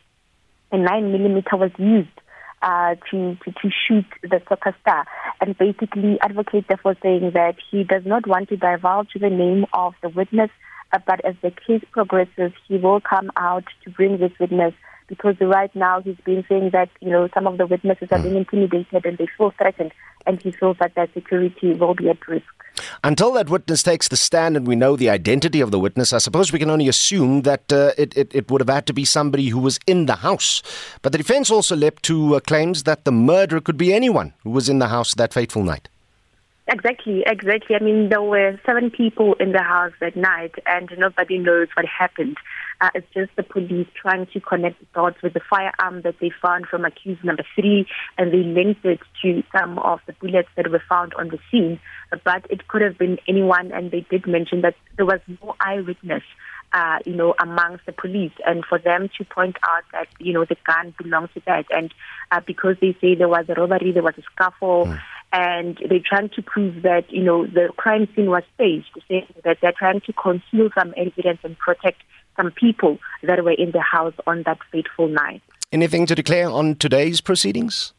[0.71, 2.09] a nine millimeter was used
[2.61, 5.05] uh, to, to, to shoot the soccer star.
[5.41, 9.93] And basically advocate therefore saying that he does not want to divulge the name of
[10.01, 10.49] the witness,
[10.91, 14.73] uh, but as the case progresses, he will come out to bring this witness
[15.09, 18.37] because right now he's been saying that, you know, some of the witnesses are being
[18.37, 19.91] intimidated and they feel threatened
[20.25, 22.45] and he feels that their security will be at risk.
[23.03, 26.19] Until that witness takes the stand and we know the identity of the witness, I
[26.19, 29.03] suppose we can only assume that uh, it, it, it, would have had to be
[29.03, 30.61] somebody who was in the house.
[31.01, 34.51] But the defense also leapt to uh, claims that the murderer could be anyone who
[34.51, 35.89] was in the house that fateful night.
[36.67, 37.75] Exactly, exactly.
[37.75, 41.85] I mean, there were seven people in the house that night, and nobody knows what
[41.85, 42.37] happened.
[42.81, 46.31] Uh, it's just the police trying to connect the dots with the firearm that they
[46.41, 47.85] found from accused number three,
[48.17, 51.79] and they linked it to some of the bullets that were found on the scene.
[52.23, 56.23] But it could have been anyone, and they did mention that there was no eyewitness.
[56.71, 60.45] Uh, you know, amongst the police, and for them to point out that you know
[60.45, 61.91] the gun belongs to that, and
[62.31, 64.99] uh, because they say there was a robbery, there was a scuffle, mm
[65.31, 69.57] and they're trying to prove that you know the crime scene was staged, saying that
[69.61, 72.01] they're trying to conceal some evidence and protect
[72.39, 75.41] some people that were in the house on that fateful night.
[75.71, 77.93] Anything to declare on today's proceedings?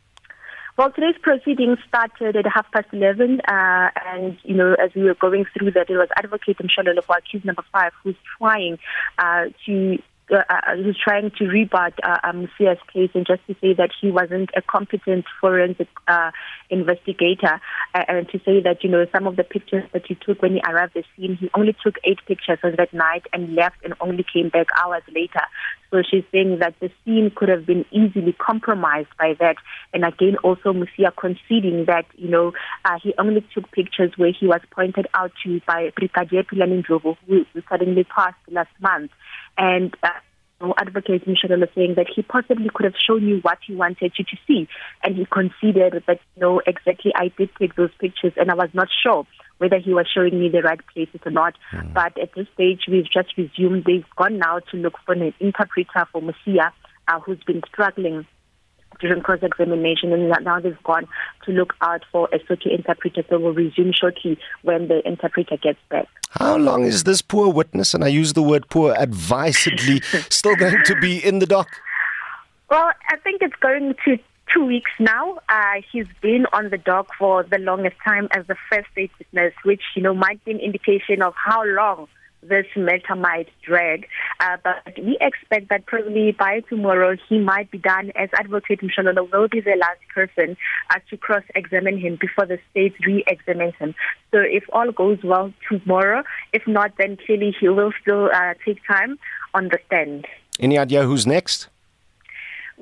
[0.79, 5.15] Well, today's proceedings started at half past 11, uh, and, you know, as we were
[5.15, 8.79] going through that, it was Advocate Mshalolo for accused number five who's trying
[9.19, 9.99] uh, to
[10.31, 13.91] uh, uh, who's trying to rebut uh, um, Musia's case and just to say that
[14.01, 16.31] he wasn't a competent forensic uh,
[16.69, 17.61] investigator
[17.95, 20.53] uh, and to say that you know some of the pictures that he took when
[20.53, 23.77] he arrived at the scene he only took eight pictures on that night and left
[23.85, 25.43] and only came back hours later
[25.91, 29.57] so she's saying that the scene could have been easily compromised by that.
[29.93, 32.53] And again also Musia conceding that you know
[32.85, 37.17] uh, he only took pictures where he was pointed out to by Brigadier Pilani Ndlovu
[37.27, 39.11] who suddenly passed last month.
[39.59, 40.11] And uh,
[40.79, 44.37] advocate Michelle saying that he possibly could have shown you what he wanted you to
[44.47, 44.69] see.
[45.03, 48.89] And he conceded that, no, exactly, I did take those pictures and I was not
[49.03, 49.27] sure
[49.61, 51.55] whether he was showing me the right places or not.
[51.73, 51.93] Mm.
[51.93, 53.85] But at this stage, we've just resumed.
[53.85, 56.73] They've gone now to look for an interpreter for Musia,
[57.09, 58.27] uh, who's been struggling
[59.01, 61.07] during cross-examination, and now they've gone
[61.45, 63.23] to look out for a Sotho interpreter.
[63.29, 66.09] So we'll resume shortly when the interpreter gets back.
[66.31, 70.01] How long is this poor witness, and I use the word poor advisedly,
[70.31, 71.69] still going to be in the dock?
[72.71, 74.19] Well, I think it's going to
[74.53, 75.39] two weeks now.
[75.49, 79.53] Uh, he's been on the dock for the longest time as the first state witness,
[79.65, 82.09] which you know might be an indication of how long
[82.43, 84.07] this matter might drag.
[84.41, 89.31] Uh, but we expect that probably by tomorrow he might be done as Advocate Mshalolo
[89.31, 90.57] will be the last person
[90.91, 93.95] uh, to cross-examine him before the state re-examines him.
[94.31, 96.23] So if all goes well tomorrow,
[96.53, 99.19] if not, then clearly he will still uh, take time
[99.53, 100.27] on the stand.
[100.59, 101.69] Any idea who's next?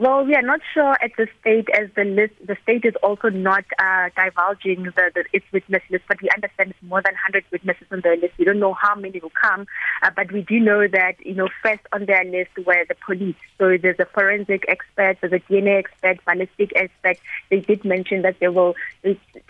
[0.01, 2.34] Well, we are not sure at the state as the list.
[2.46, 6.70] The state is also not uh, divulging the, the, its witness list, but we understand
[6.70, 8.34] it's more than 100 witnesses on the list.
[8.38, 9.66] We don't know how many will come,
[10.05, 13.34] uh, but we do know that you know first on their list were the police.
[13.59, 17.18] So there's a forensic expert, there's a DNA expert, ballistic expert.
[17.51, 18.76] They did mention that they will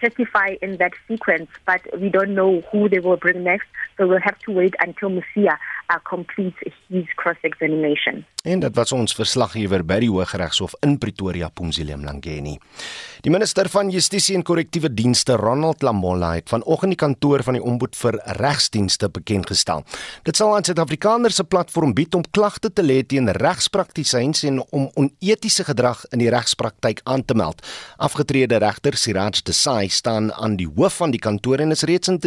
[0.00, 3.68] testify in that sequence, but we don't know who they will bring next.
[3.98, 5.58] So we'll have to wait until Musia
[5.90, 6.56] uh, completes
[6.88, 8.24] his cross-examination.
[8.48, 12.54] En dit was ons verslaggewer by die Hooggeregshof in Pretoria, Pumzile Mlangeni.
[13.20, 17.62] Die minister van Justisie en Korrektiewe Dienste, Ronald Lamola, het vanoggend die kantoor van die
[17.62, 19.84] Ombud vir Regsdienste bekend gestel.
[20.24, 24.88] Dit sal aan Suid-Afrikaners 'n platform bied om klagte te lê teen regspraktisyns en om
[24.94, 27.60] onetiese gedrag in die regspraktyk aan te meld.
[27.98, 32.18] Afgetrede regter Siraj Desai staan aan die hoof van die kantoor en is reeds in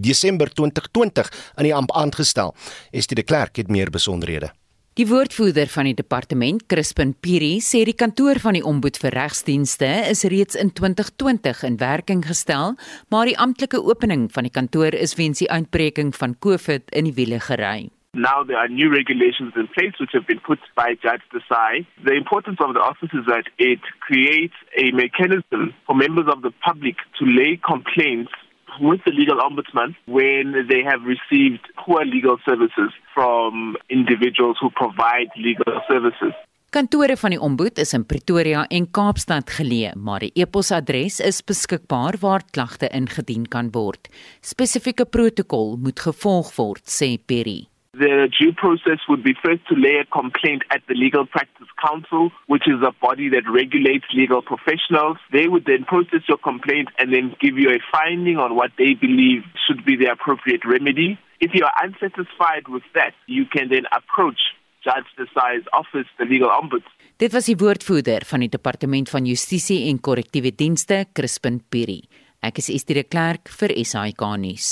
[0.00, 2.54] Desember 2020 aan die amp aangestel.
[2.92, 4.59] Estie de Klerk het meer besonderhede.
[5.00, 9.88] Die woordvoerder van die departement, Crispin Piri, sê die kantoor van die Ombud vir Regsdienste
[10.10, 12.74] is reeds in 2020 in werking gestel,
[13.08, 17.14] maar die amptelike opening van die kantoor is weens die uitbreking van COVID in die
[17.16, 17.88] wiele gery.
[18.12, 21.86] Now there are new regulations in place which have been put by Judge Desai.
[22.04, 26.52] The importance of the office is that it creates a mechanism for members of the
[26.60, 28.32] public to lay complaints
[28.80, 35.30] with the legal ombudsman when they have received poor legal services from individuals who provide
[35.36, 36.34] legal services.
[36.70, 42.20] Kantore van die Ombud is in Pretoria en Kaapstad geleë, maar die e-posadres is beskikbaar
[42.22, 44.06] waar klagte ingedien kan word.
[44.38, 47.69] Spesifieke protokol moet gevolg word, sê Perry.
[47.92, 52.30] The due process would be first to lay a complaint at the Legal Practice Council,
[52.46, 55.18] which is a body that regulates legal professionals.
[55.32, 58.94] They would then process your complaint and then give you a finding on what they
[58.94, 61.18] believe should be the appropriate remedy.
[61.40, 64.38] If you are unsatisfied with that, you can then approach
[64.86, 66.86] Judge Desai's office, the legal ombuds.
[67.18, 72.04] Dit was die woordvoerder van die Departement van Justisie en Korrektiewe Dienste, Crispin Piri.
[72.40, 74.70] Ek is Estie de Klerk vir SAK nuus.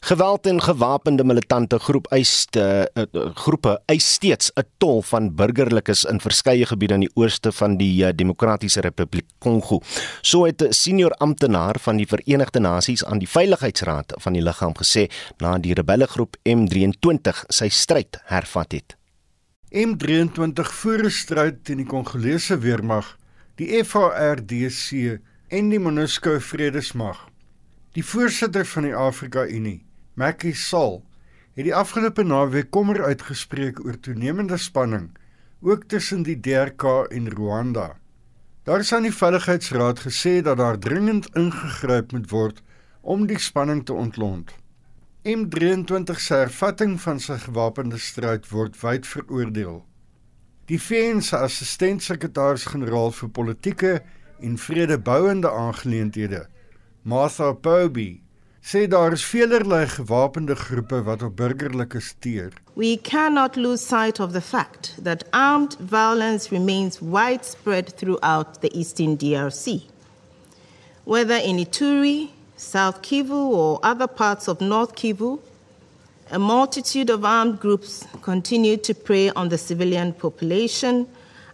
[0.00, 6.04] Geweld en gewapende militante groep eis te uh, groepe eis steeds 'n tol van burgerlikes
[6.04, 9.80] in verskeie gebiede in die ooste van die uh, Demokratiese Republiek Kongo.
[10.22, 14.74] So het 'n senior amptenaar van die Verenigde Nasies aan die Veiligheidsraad van die liggaam
[14.74, 18.96] gesê na die rebellegroep M23 sy stryd hervat het.
[19.70, 23.16] M23 voer 'n stryd teen die Kongolese weermag,
[23.56, 25.18] die FARDC
[25.48, 27.28] en die MONUSCO Vredesmag.
[27.92, 29.87] Die voorsitter van die Afrika Unie,
[30.18, 30.96] Macky Sall,
[31.54, 35.12] het die afgelope naweek kommer uitgespreek oor toenemende spanning
[35.62, 37.92] ook tussen die DRK en Rwanda.
[38.66, 42.60] Daar is aan die Veiligheidsraad gesê dat daar dringend ingegryp moet word
[43.00, 44.50] om die spanning te ontlont.
[45.22, 49.84] M23 se hervatting van sy gewapende stryd word wyd veroordeel.
[50.66, 53.98] Die VN se assistent-sekretaris-generaal vir politieke
[54.42, 56.48] en vredebouende aangeleenthede,
[57.02, 58.16] Martha Poby,
[58.68, 59.24] sê daar is
[59.86, 61.40] gewapende groepe wat op.
[62.74, 69.16] We cannot lose sight of the fact that armed violence remains widespread throughout the eastern
[69.16, 69.80] DRC.
[71.04, 75.38] Whether in Ituri, South Kivu or other parts of North Kivu,
[76.30, 81.06] a multitude of armed groups continue to prey on the civilian population,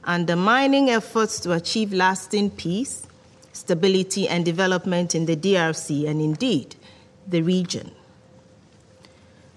[0.03, 3.07] undermining efforts to achieve lasting peace,
[3.53, 6.75] stability, and development in the DRC and indeed
[7.27, 7.91] the region.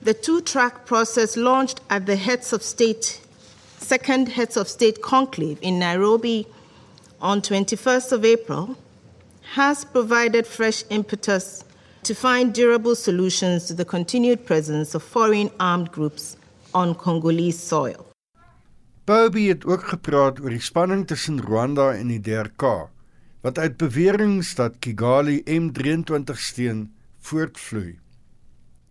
[0.01, 3.22] The two track process launched at the Heads of State,
[3.78, 6.47] second Heads of State conclave in Nairobi
[7.20, 8.76] on 21st of April
[9.53, 11.63] has provided fresh impetus
[12.03, 16.38] to find durable solutions to the continued presence of foreign armed groups
[16.74, 18.05] on Congolese soil.
[19.05, 22.89] Bobby het ook gepraat oor die spanning tussen Rwanda en die DRK
[23.41, 26.82] wat uit beweringe dat Kigali M23 steun
[27.28, 27.97] voortvloei.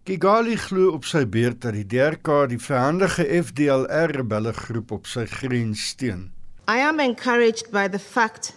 [0.06, 5.24] Kigali glo op sy beurt dat die DRK die verhandige FDLR rebelle groep op sy
[5.26, 6.28] grens steun.
[6.68, 8.52] I am encouraged by the fact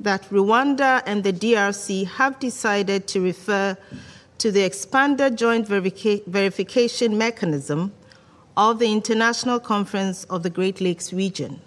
[0.00, 3.76] that Rwanda and the DRC have decided to refer
[4.38, 7.92] to the expanded joint verifica- verification mechanism
[8.56, 11.60] of the International Conference of the Great Lakes region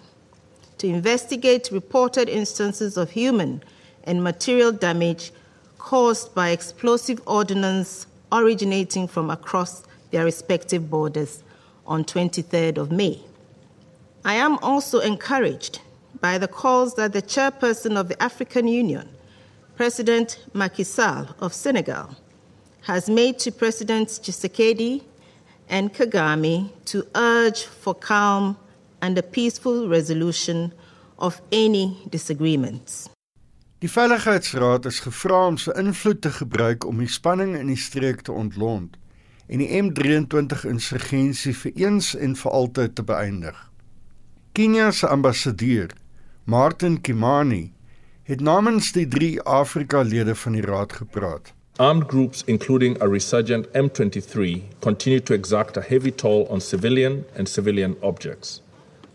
[0.78, 3.62] to investigate reported instances of human
[4.04, 5.32] and material damage
[5.82, 11.42] caused by explosive ordnance originating from across their respective borders
[11.84, 13.20] on 23rd of May.
[14.24, 15.80] I am also encouraged
[16.20, 19.08] by the calls that the chairperson of the African Union,
[19.74, 22.14] President Macky Sall of Senegal,
[22.82, 25.02] has made to Presidents Tshisekedi
[25.68, 28.56] and Kagame to urge for calm
[29.00, 30.72] and a peaceful resolution
[31.18, 33.08] of any disagreements.
[33.82, 38.20] Die Veiligheidsraad is gevra om sy invloed te gebruik om die spanning in die streek
[38.22, 38.92] te ontlont
[39.50, 43.56] en die M23 insurgensie vir eens en vir altyd te beëindig.
[44.54, 45.90] Kenia se ambassadeur,
[46.46, 47.72] Martin Kimani,
[48.30, 51.50] het namens die drie Afrika-lede van die raad gepraat.
[51.82, 57.50] Armed groups, including a resurgent M23, continue to exact a heavy toll on civilian and
[57.50, 58.60] civilian objects.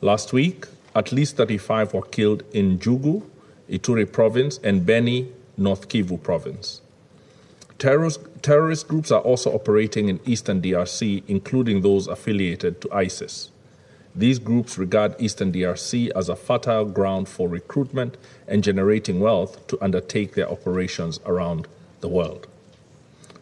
[0.01, 3.23] Last week, at least 35 were killed in Jugu,
[3.69, 6.81] Ituri province, and Beni, North Kivu province.
[7.79, 13.51] Terrorist, terrorist groups are also operating in eastern DRC, including those affiliated to ISIS.
[14.15, 19.77] These groups regard eastern DRC as a fertile ground for recruitment and generating wealth to
[19.79, 21.67] undertake their operations around
[22.01, 22.47] the world.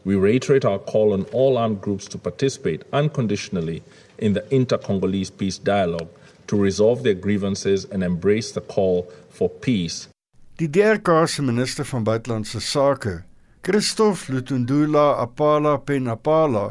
[0.04, 3.84] We reiterate our call on all armed groups to participate unconditionally
[4.18, 6.10] in the inter Congolese peace dialogue
[6.48, 10.10] to resolve their grievances and embrace the call for peace.
[10.56, 13.26] Die DRK se minister van buitelandse sake,
[13.62, 16.70] Christophe Lutundula Apala Penapala,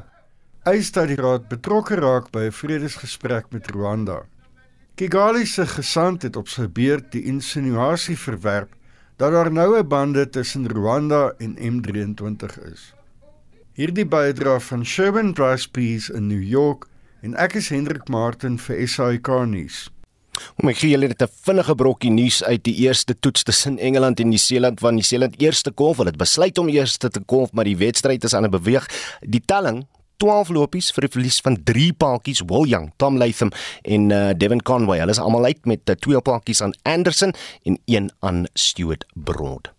[0.64, 4.22] eis dat die raad betrokke raak by 'n vredesgesprek met Rwanda.
[4.97, 8.72] Kigali se gesant het op sy beurt die insinuasie verwerp
[9.18, 12.95] dat daar noue bande tussen Rwanda en M23 is.
[13.74, 16.89] Hierdie bydra van Sherwin Price Peace in New York
[17.20, 19.93] en ek is Hendrik Martin vir SAK nuus.
[20.62, 24.20] Om ek gee julle net 'n vinnige brokkie nuus uit die eerste toets tussen Engeland
[24.20, 25.97] en Nieu-Seeland van Nieu-Seeland eerste kolf.
[25.97, 28.89] Hulle het besluit om eerste te kolf, maar die wedstryd is aan 'n beweeg.
[29.20, 33.51] Die telling 12 lopies vir 'n verlies van 3 paadjies Will Young, Tom Latham
[33.82, 34.99] en uh, Devin Conway.
[34.99, 37.32] Hulle is almal uit met 2 uh, paadjies aan Anderson
[37.62, 39.72] en 1 aan Stuart Broad.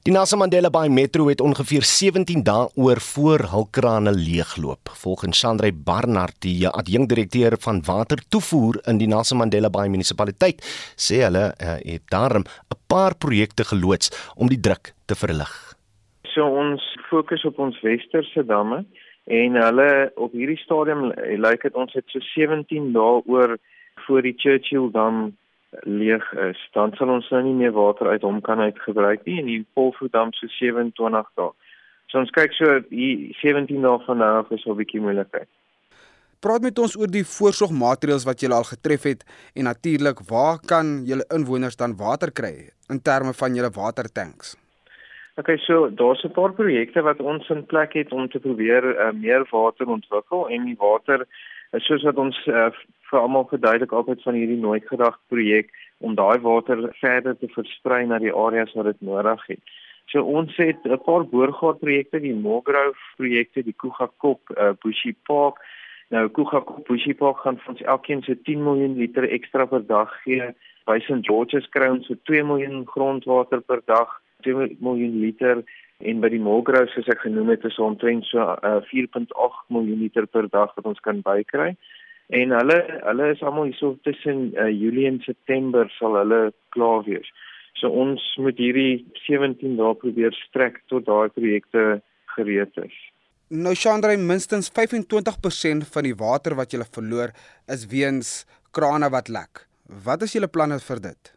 [0.00, 4.88] Die Nelson Mandela Bay Metro het ongeveer 17 dae oor voor hul krane leegloop.
[5.02, 10.64] Volgens Sandrey Barnard, die adjunkdirekteur van watertoevoer in die Nelson Mandela Bay munisipaliteit,
[10.96, 14.08] sê hulle uh, het daarom 'n paar projekte geloods
[14.40, 15.52] om die druk te verlig.
[16.32, 16.80] So ons
[17.10, 18.86] fokus op ons westerse damme
[19.26, 21.12] en hulle op hierdie stadium
[21.44, 23.58] lyk dit ons het so 17 dae oor
[24.06, 25.36] voor die Churchill dam
[25.70, 26.60] leeg is.
[26.74, 30.12] Dan sal ons nou nie meer water uit hom kan uitgebruik nie en die Polvoet
[30.12, 31.50] dam so 27 dae.
[32.10, 35.48] So ons kyk so hier 17 dae van nou af is 'n bietjie moeilikheid.
[36.40, 41.04] Praat met ons oor die voorsorgmaatreëls wat julle al getref het en natuurlik waar kan
[41.04, 44.56] julle inwoners dan water kry in terme van julle watertanks?
[45.36, 49.12] Okay, so daar's 'n paar projekte wat ons in plek het om te probeer uh,
[49.12, 51.26] meer water ontwikkel en die water
[51.78, 52.70] soos wat ons uh,
[53.10, 58.06] vir almal verduidelik altyd van hierdie nooit gedag projek om daai water verder te versprei
[58.06, 59.62] na die areas waar dit nodig het.
[60.10, 65.58] So ons het 'n paar boorgaat projekte, die Mogrove projekte, die Kugakop uh, Bushi Park.
[66.08, 70.54] Nou Kugakop Bushi Park gaan ons elkeen so 10 miljoen liter ekstra per dag gee.
[70.86, 75.62] By St George's ons so 2 miljoen grondwater per dag 2 miljoen liter
[75.98, 80.26] en by die Molgrou soos ek genoem het is omtrent so uh, 4.8 miljoen liter
[80.26, 81.76] per dag wat ons kan bykry.
[82.30, 86.40] En hulle hulle is almal hierso tussen uh, Julie en September sal hulle
[86.76, 87.26] klaar wees.
[87.80, 92.02] So ons moet hierdie 17 dae probeer strek tot daai projekte
[92.36, 92.94] gereed is.
[93.50, 97.34] Nou Chandra, minstens 25% van die water wat jy verloor
[97.66, 99.66] is weens krane wat lek.
[100.06, 101.32] Wat is julle planne vir dit?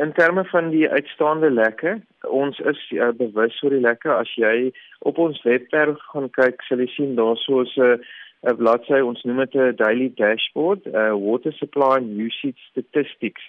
[0.00, 1.98] In terme van die uitstaande lekke,
[2.28, 4.08] ons is uh, bewus oor die lekke.
[4.12, 4.70] As jy
[5.08, 8.00] op ons webwerf gaan kyk, sal jy sien daar so 'n
[8.42, 13.42] 'n bladsy, ons noem dit 'n daily dashboard, 'n uh, water supply and usage statistics.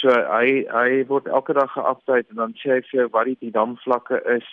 [0.00, 3.50] So hy hy word elke dag ge-update en dan sê hy vir jou wat die
[3.50, 4.46] damvlakke is,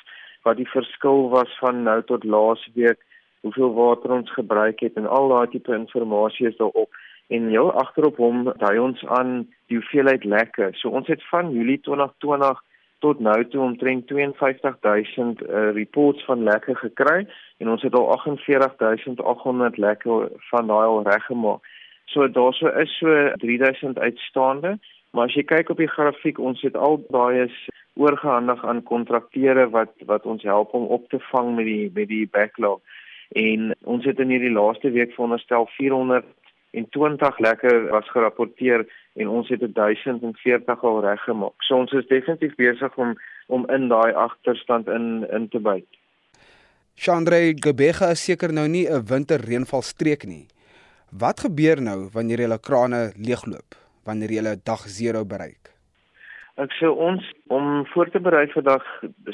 [0.44, 3.00] wat die verskil was van nou tot laas week,
[3.42, 6.90] hoeveel water ons gebruik het en al daai tipe inligting is daarop
[7.28, 10.72] en heel agterop hom dui ons aan die hoeveelheid lekke.
[10.78, 12.62] So ons het van Julie 2020
[13.00, 17.28] tot nou toe omtrent 52000 uh, reports van lekke gekry
[17.58, 20.20] en ons het al 48800 lekke
[20.50, 21.62] van daai al reggemaak.
[22.06, 24.78] So daarso is so 3000 uitstaande,
[25.12, 27.50] maar as jy kyk op die grafiek, ons het al baie
[27.96, 32.28] oorgehandig aan kontrakteure wat wat ons help om op te vang met die met die
[32.32, 32.82] backlog.
[33.36, 36.26] En ons het in hierdie laaste week veronderstel 400
[36.72, 38.86] en 20 lekker was gerapporteer
[39.16, 41.64] en ons het 1040 al reggemaak.
[41.64, 43.16] So ons is definitief besig om
[43.48, 45.88] om in daai agterstand in in te byt.
[46.96, 50.48] Chandre Gebega is seker nou nie 'n winterreënvalstreek nie.
[51.12, 53.76] Wat gebeur nou wanneer julle krane leegloop?
[54.06, 55.72] Wanneer julle dag 0 bereik?
[56.56, 58.84] Ek sê ons om voor te berei vir dag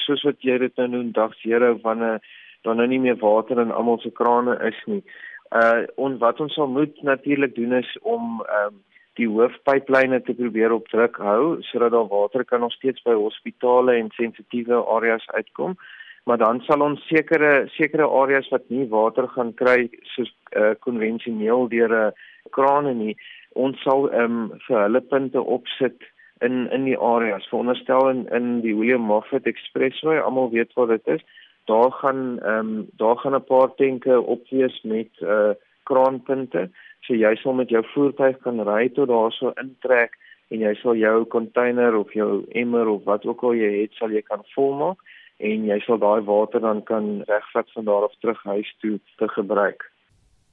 [0.06, 2.20] soos wat jy dit nou noem dag 0 wanneer
[2.64, 5.04] dan nou nie meer water in almal se krane is nie.
[5.52, 8.80] Uh en wat ons sal moet natuurlik doen is om ehm um,
[9.20, 13.98] die hoofpyplyne te probeer op druk hou sodat daar water kan nog steeds by hospitale
[14.00, 15.76] en sensitiewe areas uitkom.
[16.24, 21.68] Maar dan sal ons sekere sekere areas wat nie water gaan kry soos uh, konvensioneel
[21.68, 22.14] deur 'n
[22.50, 23.16] kraan nie,
[23.54, 25.98] ons sal ehm um, vir hulle punte opsit
[26.42, 27.48] in in die areas.
[27.50, 31.26] Veronderstel in in die William Moffat Expressway, almal weet wat dit is
[31.66, 35.54] daar gaan ehm um, daar gaan 'n paar tenke opwees met uh
[35.84, 36.70] kraanpunte.
[37.08, 40.18] So jy sal met jou voertuig kan ry tot daarso intrek
[40.52, 44.14] en jy sal jou container of jou emmer of wat ook al jy het, sal
[44.14, 45.00] jy kan volmaak
[45.42, 49.28] en jy sal daai water dan kan regvat van daar af terug huis toe te
[49.38, 49.88] gebruik.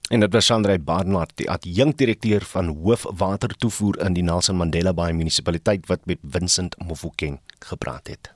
[0.09, 5.85] En dit was Sandra Barnard, die adjunkdirekteur van hoofwatertoevoer in die Nelson Mandela Bay munisipaliteit
[5.93, 8.33] wat met Vincent Mofokeng gepraat het.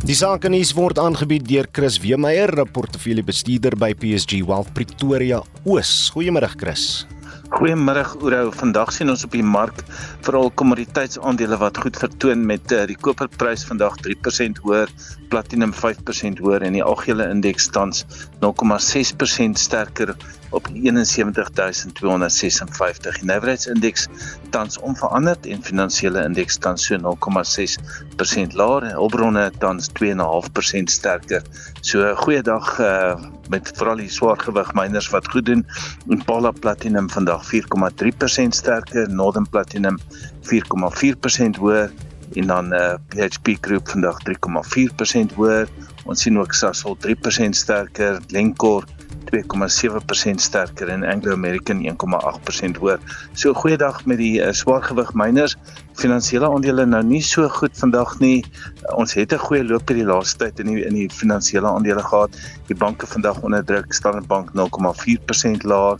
[0.00, 5.90] Die sake nuus word aangebied deur Chris Weemeyer, portefeuljebestuurder by PSG Wealth Pretoria Oos.
[6.14, 7.04] Goeiemôre Chris.
[7.52, 8.46] Goeiemôre Oudo.
[8.56, 9.82] Vandag sien ons op die mark
[10.24, 14.88] veral kommoditeitsaandele wat goed vertoon met uh, die koperprys vandag 3% hoër,
[15.28, 18.06] platinum 5% hoër en die algehele indeks tans
[18.40, 20.14] 0,6% sterker
[20.50, 23.18] op 71256.
[23.18, 24.08] Die nywerheidsindeks
[24.50, 27.02] tans onveranderd en finansiële indeks tans so 0,6%
[28.58, 30.12] laer en hulpbronne tans 2.5%
[30.84, 31.42] sterker.
[31.80, 33.14] So 'n goeie dag uh,
[33.48, 35.66] met veral die swaargewig myners wat goed doen.
[36.08, 39.98] Impala Platinum vandag 4,3% sterker, Northern Platinum
[40.42, 41.90] 4,4% hoër
[42.34, 45.68] en dan uh, PHP Group vandag 3,4% hoër.
[46.04, 48.86] Ons sien ook Sasol 3% sterker, Glencore
[49.30, 52.98] 2,7% sterker en Anglo American 1,8% hoër.
[53.32, 55.56] So goeiedag met die uh, swaargewig myners.
[56.00, 58.44] Finansiële aandele nou nie so goed vandag nie.
[58.96, 62.30] Ons het 'n goeie loop hierdie laaste tyd in die in die finansiële aandele gehad.
[62.68, 65.98] Die banke vandag onder druk, Standard Bank 0,4% laer,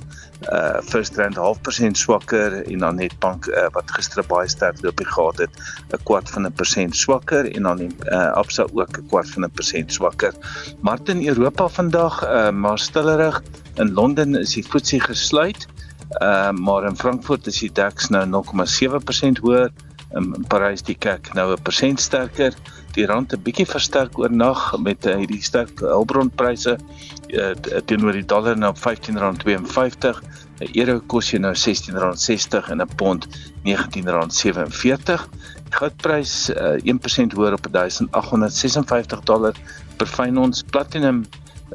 [0.48, 5.38] uh First Rand 0,5% swakker en dan Nedbank uh, wat gister baie sterk loop gehad
[5.38, 5.50] het,
[5.92, 9.44] 'n kwart van 'n persent swakker en dan die uh Absa ook 'n kwart van
[9.44, 10.32] 'n persent swakker.
[10.80, 13.42] Martin Europa vandag uh maar stillerig.
[13.74, 15.66] In Londen is die FTSE gesluit.
[16.20, 19.70] Uh maar in Frankfurt is die DAX nou 0,7% hoër.
[20.18, 22.54] In Parys die CAC nou 'n persent sterker.
[22.94, 27.52] Die rand 'n bietjie versterk oornag met uh, hierdie sterk hulpbronpryse uh,
[27.86, 30.18] teenoor die dollar nou R15.52
[30.60, 33.28] 'n euro kos jy nou R16.60 en 'n pond
[33.64, 35.28] R19.47
[35.70, 39.54] goudprys uh, 1% hoër op 1856 dollar
[39.96, 41.22] per fyn ons platinum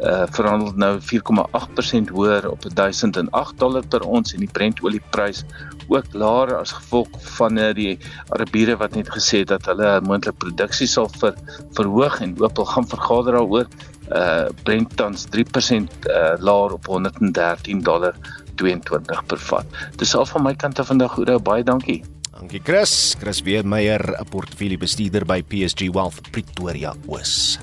[0.04, 5.44] uh verhandel nou 4,8% hoër op 1008 dollar per ons en die Brent olieprys
[5.88, 7.98] ook laer as gevolg van uh, die
[8.34, 11.38] Arabiere wat net gesê het dat hulle moontlik produksie sal ver,
[11.78, 13.70] verhoog en Opel gaan vergader daaroor
[14.12, 18.16] uh Brent tans 3% uh laer op 113 dollar
[18.56, 19.66] 22 per vat.
[20.00, 22.04] Dis al van my kant af vandag Oudo baie dankie.
[22.36, 23.16] Dankie Chris.
[23.20, 27.60] Chris Weermeyer, 'n portefeuljebestuurder by PSG Wealth Pretoria Oos.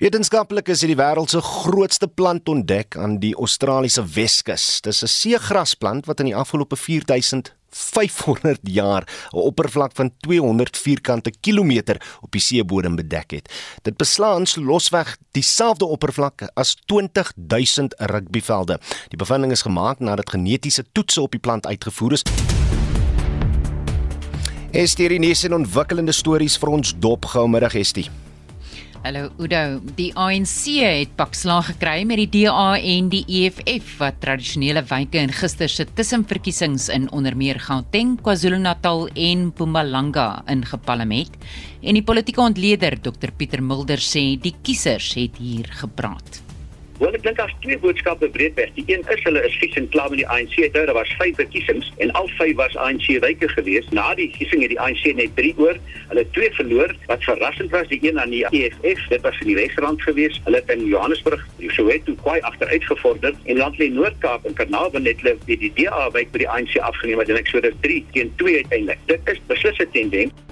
[0.00, 4.80] Wetenskaplikes het die wêreld se grootste plant ontdek aan die Australiese Weskus.
[4.80, 12.00] Dis 'n seegrasplant wat in die afgelope 4500 jaar 'n oppervlak van 200 vierkante kilometer
[12.22, 13.52] op die seebodem bedek het.
[13.82, 18.80] Dit beslaan so losweg dieselfde oppervlak as 20000 rugbyvelde.
[19.08, 22.22] Die bevinding is gemaak nadat genetiese toetse op die plant uitgevoer is.
[24.70, 28.10] Estie hier is 'n ontwikkelende stories vir ons dopgehou middag Estie.
[29.00, 34.18] Hallo Udo, die ANC het pak slag gekry met die DA en die EFF wat
[34.20, 41.40] tradisionele wyke in gister se tussenverkiesings in onder meer Gauteng, KwaZulu-Natal en Mpumalanga ingepalle het.
[41.80, 46.42] En die politieke ontleder Dr Pieter Mulder sê die kiesers het hier gepraat.
[47.00, 48.74] Wel ek dink daar's twee boodskappe breedweg.
[48.76, 50.56] Die een is hulle is vies en klaar met die ANC.
[50.74, 53.94] Daar daar was vyf verkiesings en al vyf was ANC wyke geweest.
[53.96, 55.80] Na die verkiesing het die ANC net 3 oor.
[56.10, 56.92] Hulle twee verloor.
[57.08, 60.44] Wat verrassend was, die een aan die EFF, dit was in die Wesrand geweest.
[60.44, 65.38] Hulle het in Johannesburg, Soweto kwai agteruit gevorder en Landley Noord-Kaap en Karnaval net hulle
[65.48, 69.00] die DA by die ANC afgeneem wat en ek so dit 3 teen 2 uiteindelik.
[69.08, 70.49] Dit is beslis 'n tendens.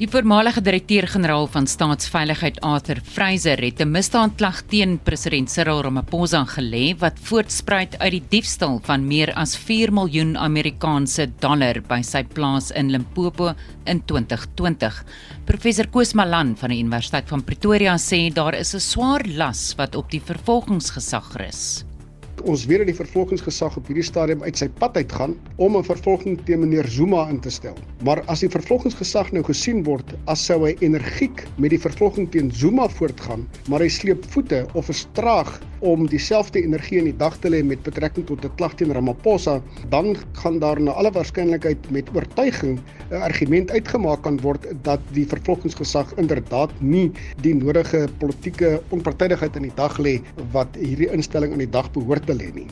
[0.00, 6.96] Die voormalige direkteur-generaal van Staatsveiligheid Arthur Fraser het 'n misdaadklag teen president Cyril Ramaphosa gelê
[6.98, 12.70] wat voortspruit uit die diefstal van meer as 4 miljoen Amerikaanse dollar by sy plaas
[12.70, 13.52] in Limpopo
[13.84, 15.04] in 2020.
[15.44, 19.94] Professor Koos Malan van die Universiteit van Pretoria sê daar is 'n swaar las wat
[19.94, 21.84] op die vervolgingsgesag rus
[22.48, 26.38] ons weet dat die vervolgingsgesag op hierdie stadium uit sy pad uitgaan om 'n vervolging
[26.46, 27.74] teen meneer Zuma in te stel.
[28.04, 32.50] Maar as die vervolgingsgesag nou gesien word as sou hy energiek met die vervolging teen
[32.50, 37.36] Zuma voortgaan, maar hy sleep voete of is traag om dieselfde energie in die dag
[37.40, 41.90] te lê met betrekking tot 'n klag teen Ramaphosa, dan gaan daar na alle waarskynlikheid
[41.90, 42.80] met oortuiging
[43.10, 47.10] 'n argument uitgemaak kan word dat die vervolgingsgesag inderdaad nie
[47.42, 50.20] die nodige politieke onpartydigheid in die dag lê
[50.52, 52.68] wat hierdie instelling in die dag behoort te lê nie.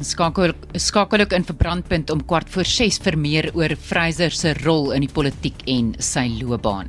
[0.00, 4.94] Skakel skakel ook in verbrandpunt om kwart voor 6 vir meer oor Fraser se rol
[4.96, 6.88] in die politiek en sy loopbaan.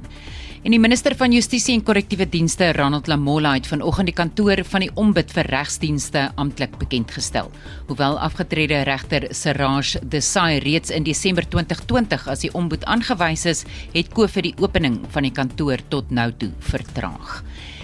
[0.62, 4.84] En die minister van Justisie en Korrektiewe Dienste, Ronald Lamola, het vanoggend die kantoor van
[4.86, 7.50] die Ombud vir Regsdienste amptelik bekend gestel.
[7.90, 14.14] Hoewel afgetrede regter Siraj Desai reeds in Desember 2020 as die Ombud aangewys is, het
[14.14, 17.42] COVID die opening van die kantoor tot nou toe vertraag.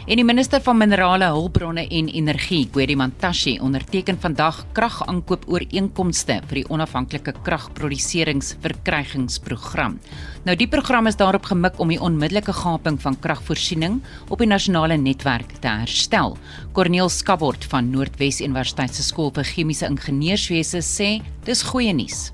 [0.07, 6.61] En die minister van Minerale Hulpbronne en Energie, Gwedi Mantashe, onderteken vandag kragaankoop ooreenkomste vir
[6.61, 9.99] die onafhanklike kragproduseringsverkrygingsprogram.
[10.47, 13.99] Nou die program is daarop gemik om die onmiddellike gaping van kragvoorsiening
[14.31, 16.39] op die nasionale netwerk te herstel.
[16.71, 22.31] Corneel Skabort van Noordwes Universiteit se skool vir chemiese ingenieurswese sê dis goeie nuus.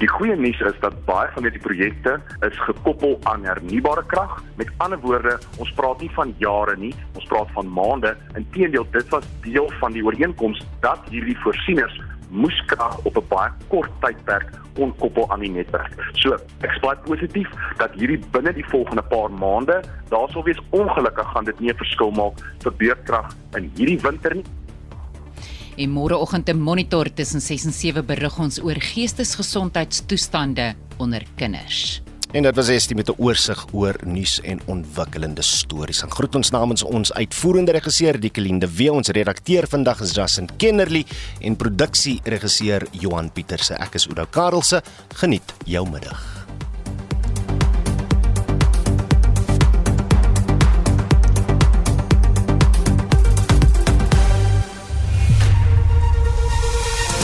[0.00, 2.14] Die goeie nuus is dat baie van hierdie projekte
[2.46, 4.38] is gekoppel aan hernubare krag.
[4.56, 8.14] Met ander woorde, ons praat nie van jare nie, ons praat van maande.
[8.38, 12.00] Inteendeel, dit was deel van die ooreenkoms dat hierdie voorsieners
[12.32, 15.92] moes krag op 'n baie kort tydperk kon koppel aan die netwerk.
[16.12, 21.28] So, ek baie positief dat hierdie binne die volgende paar maande, daar sou wees ongelukkig
[21.32, 22.32] gaan dit nie 'n verskil maak
[22.62, 24.44] vir beurtkrag in hierdie winter nie.
[25.76, 32.02] En môreoggend te monitor tussen 6 en 7 berig ons oor geestesgesondheidstoestande onder kinders.
[32.32, 36.02] En dit was Estie met 'n oorsig oor nuus en ontwikkelende stories.
[36.02, 41.04] En groet ons namens ons uitvoerende regisseur Diekelinde W, ons redakteur vandag is Justin Kennerly
[41.40, 43.74] en produksieregisseur Johan Pieterse.
[43.74, 44.82] Ek is Oudo Karelse.
[45.14, 46.41] Geniet jou middag.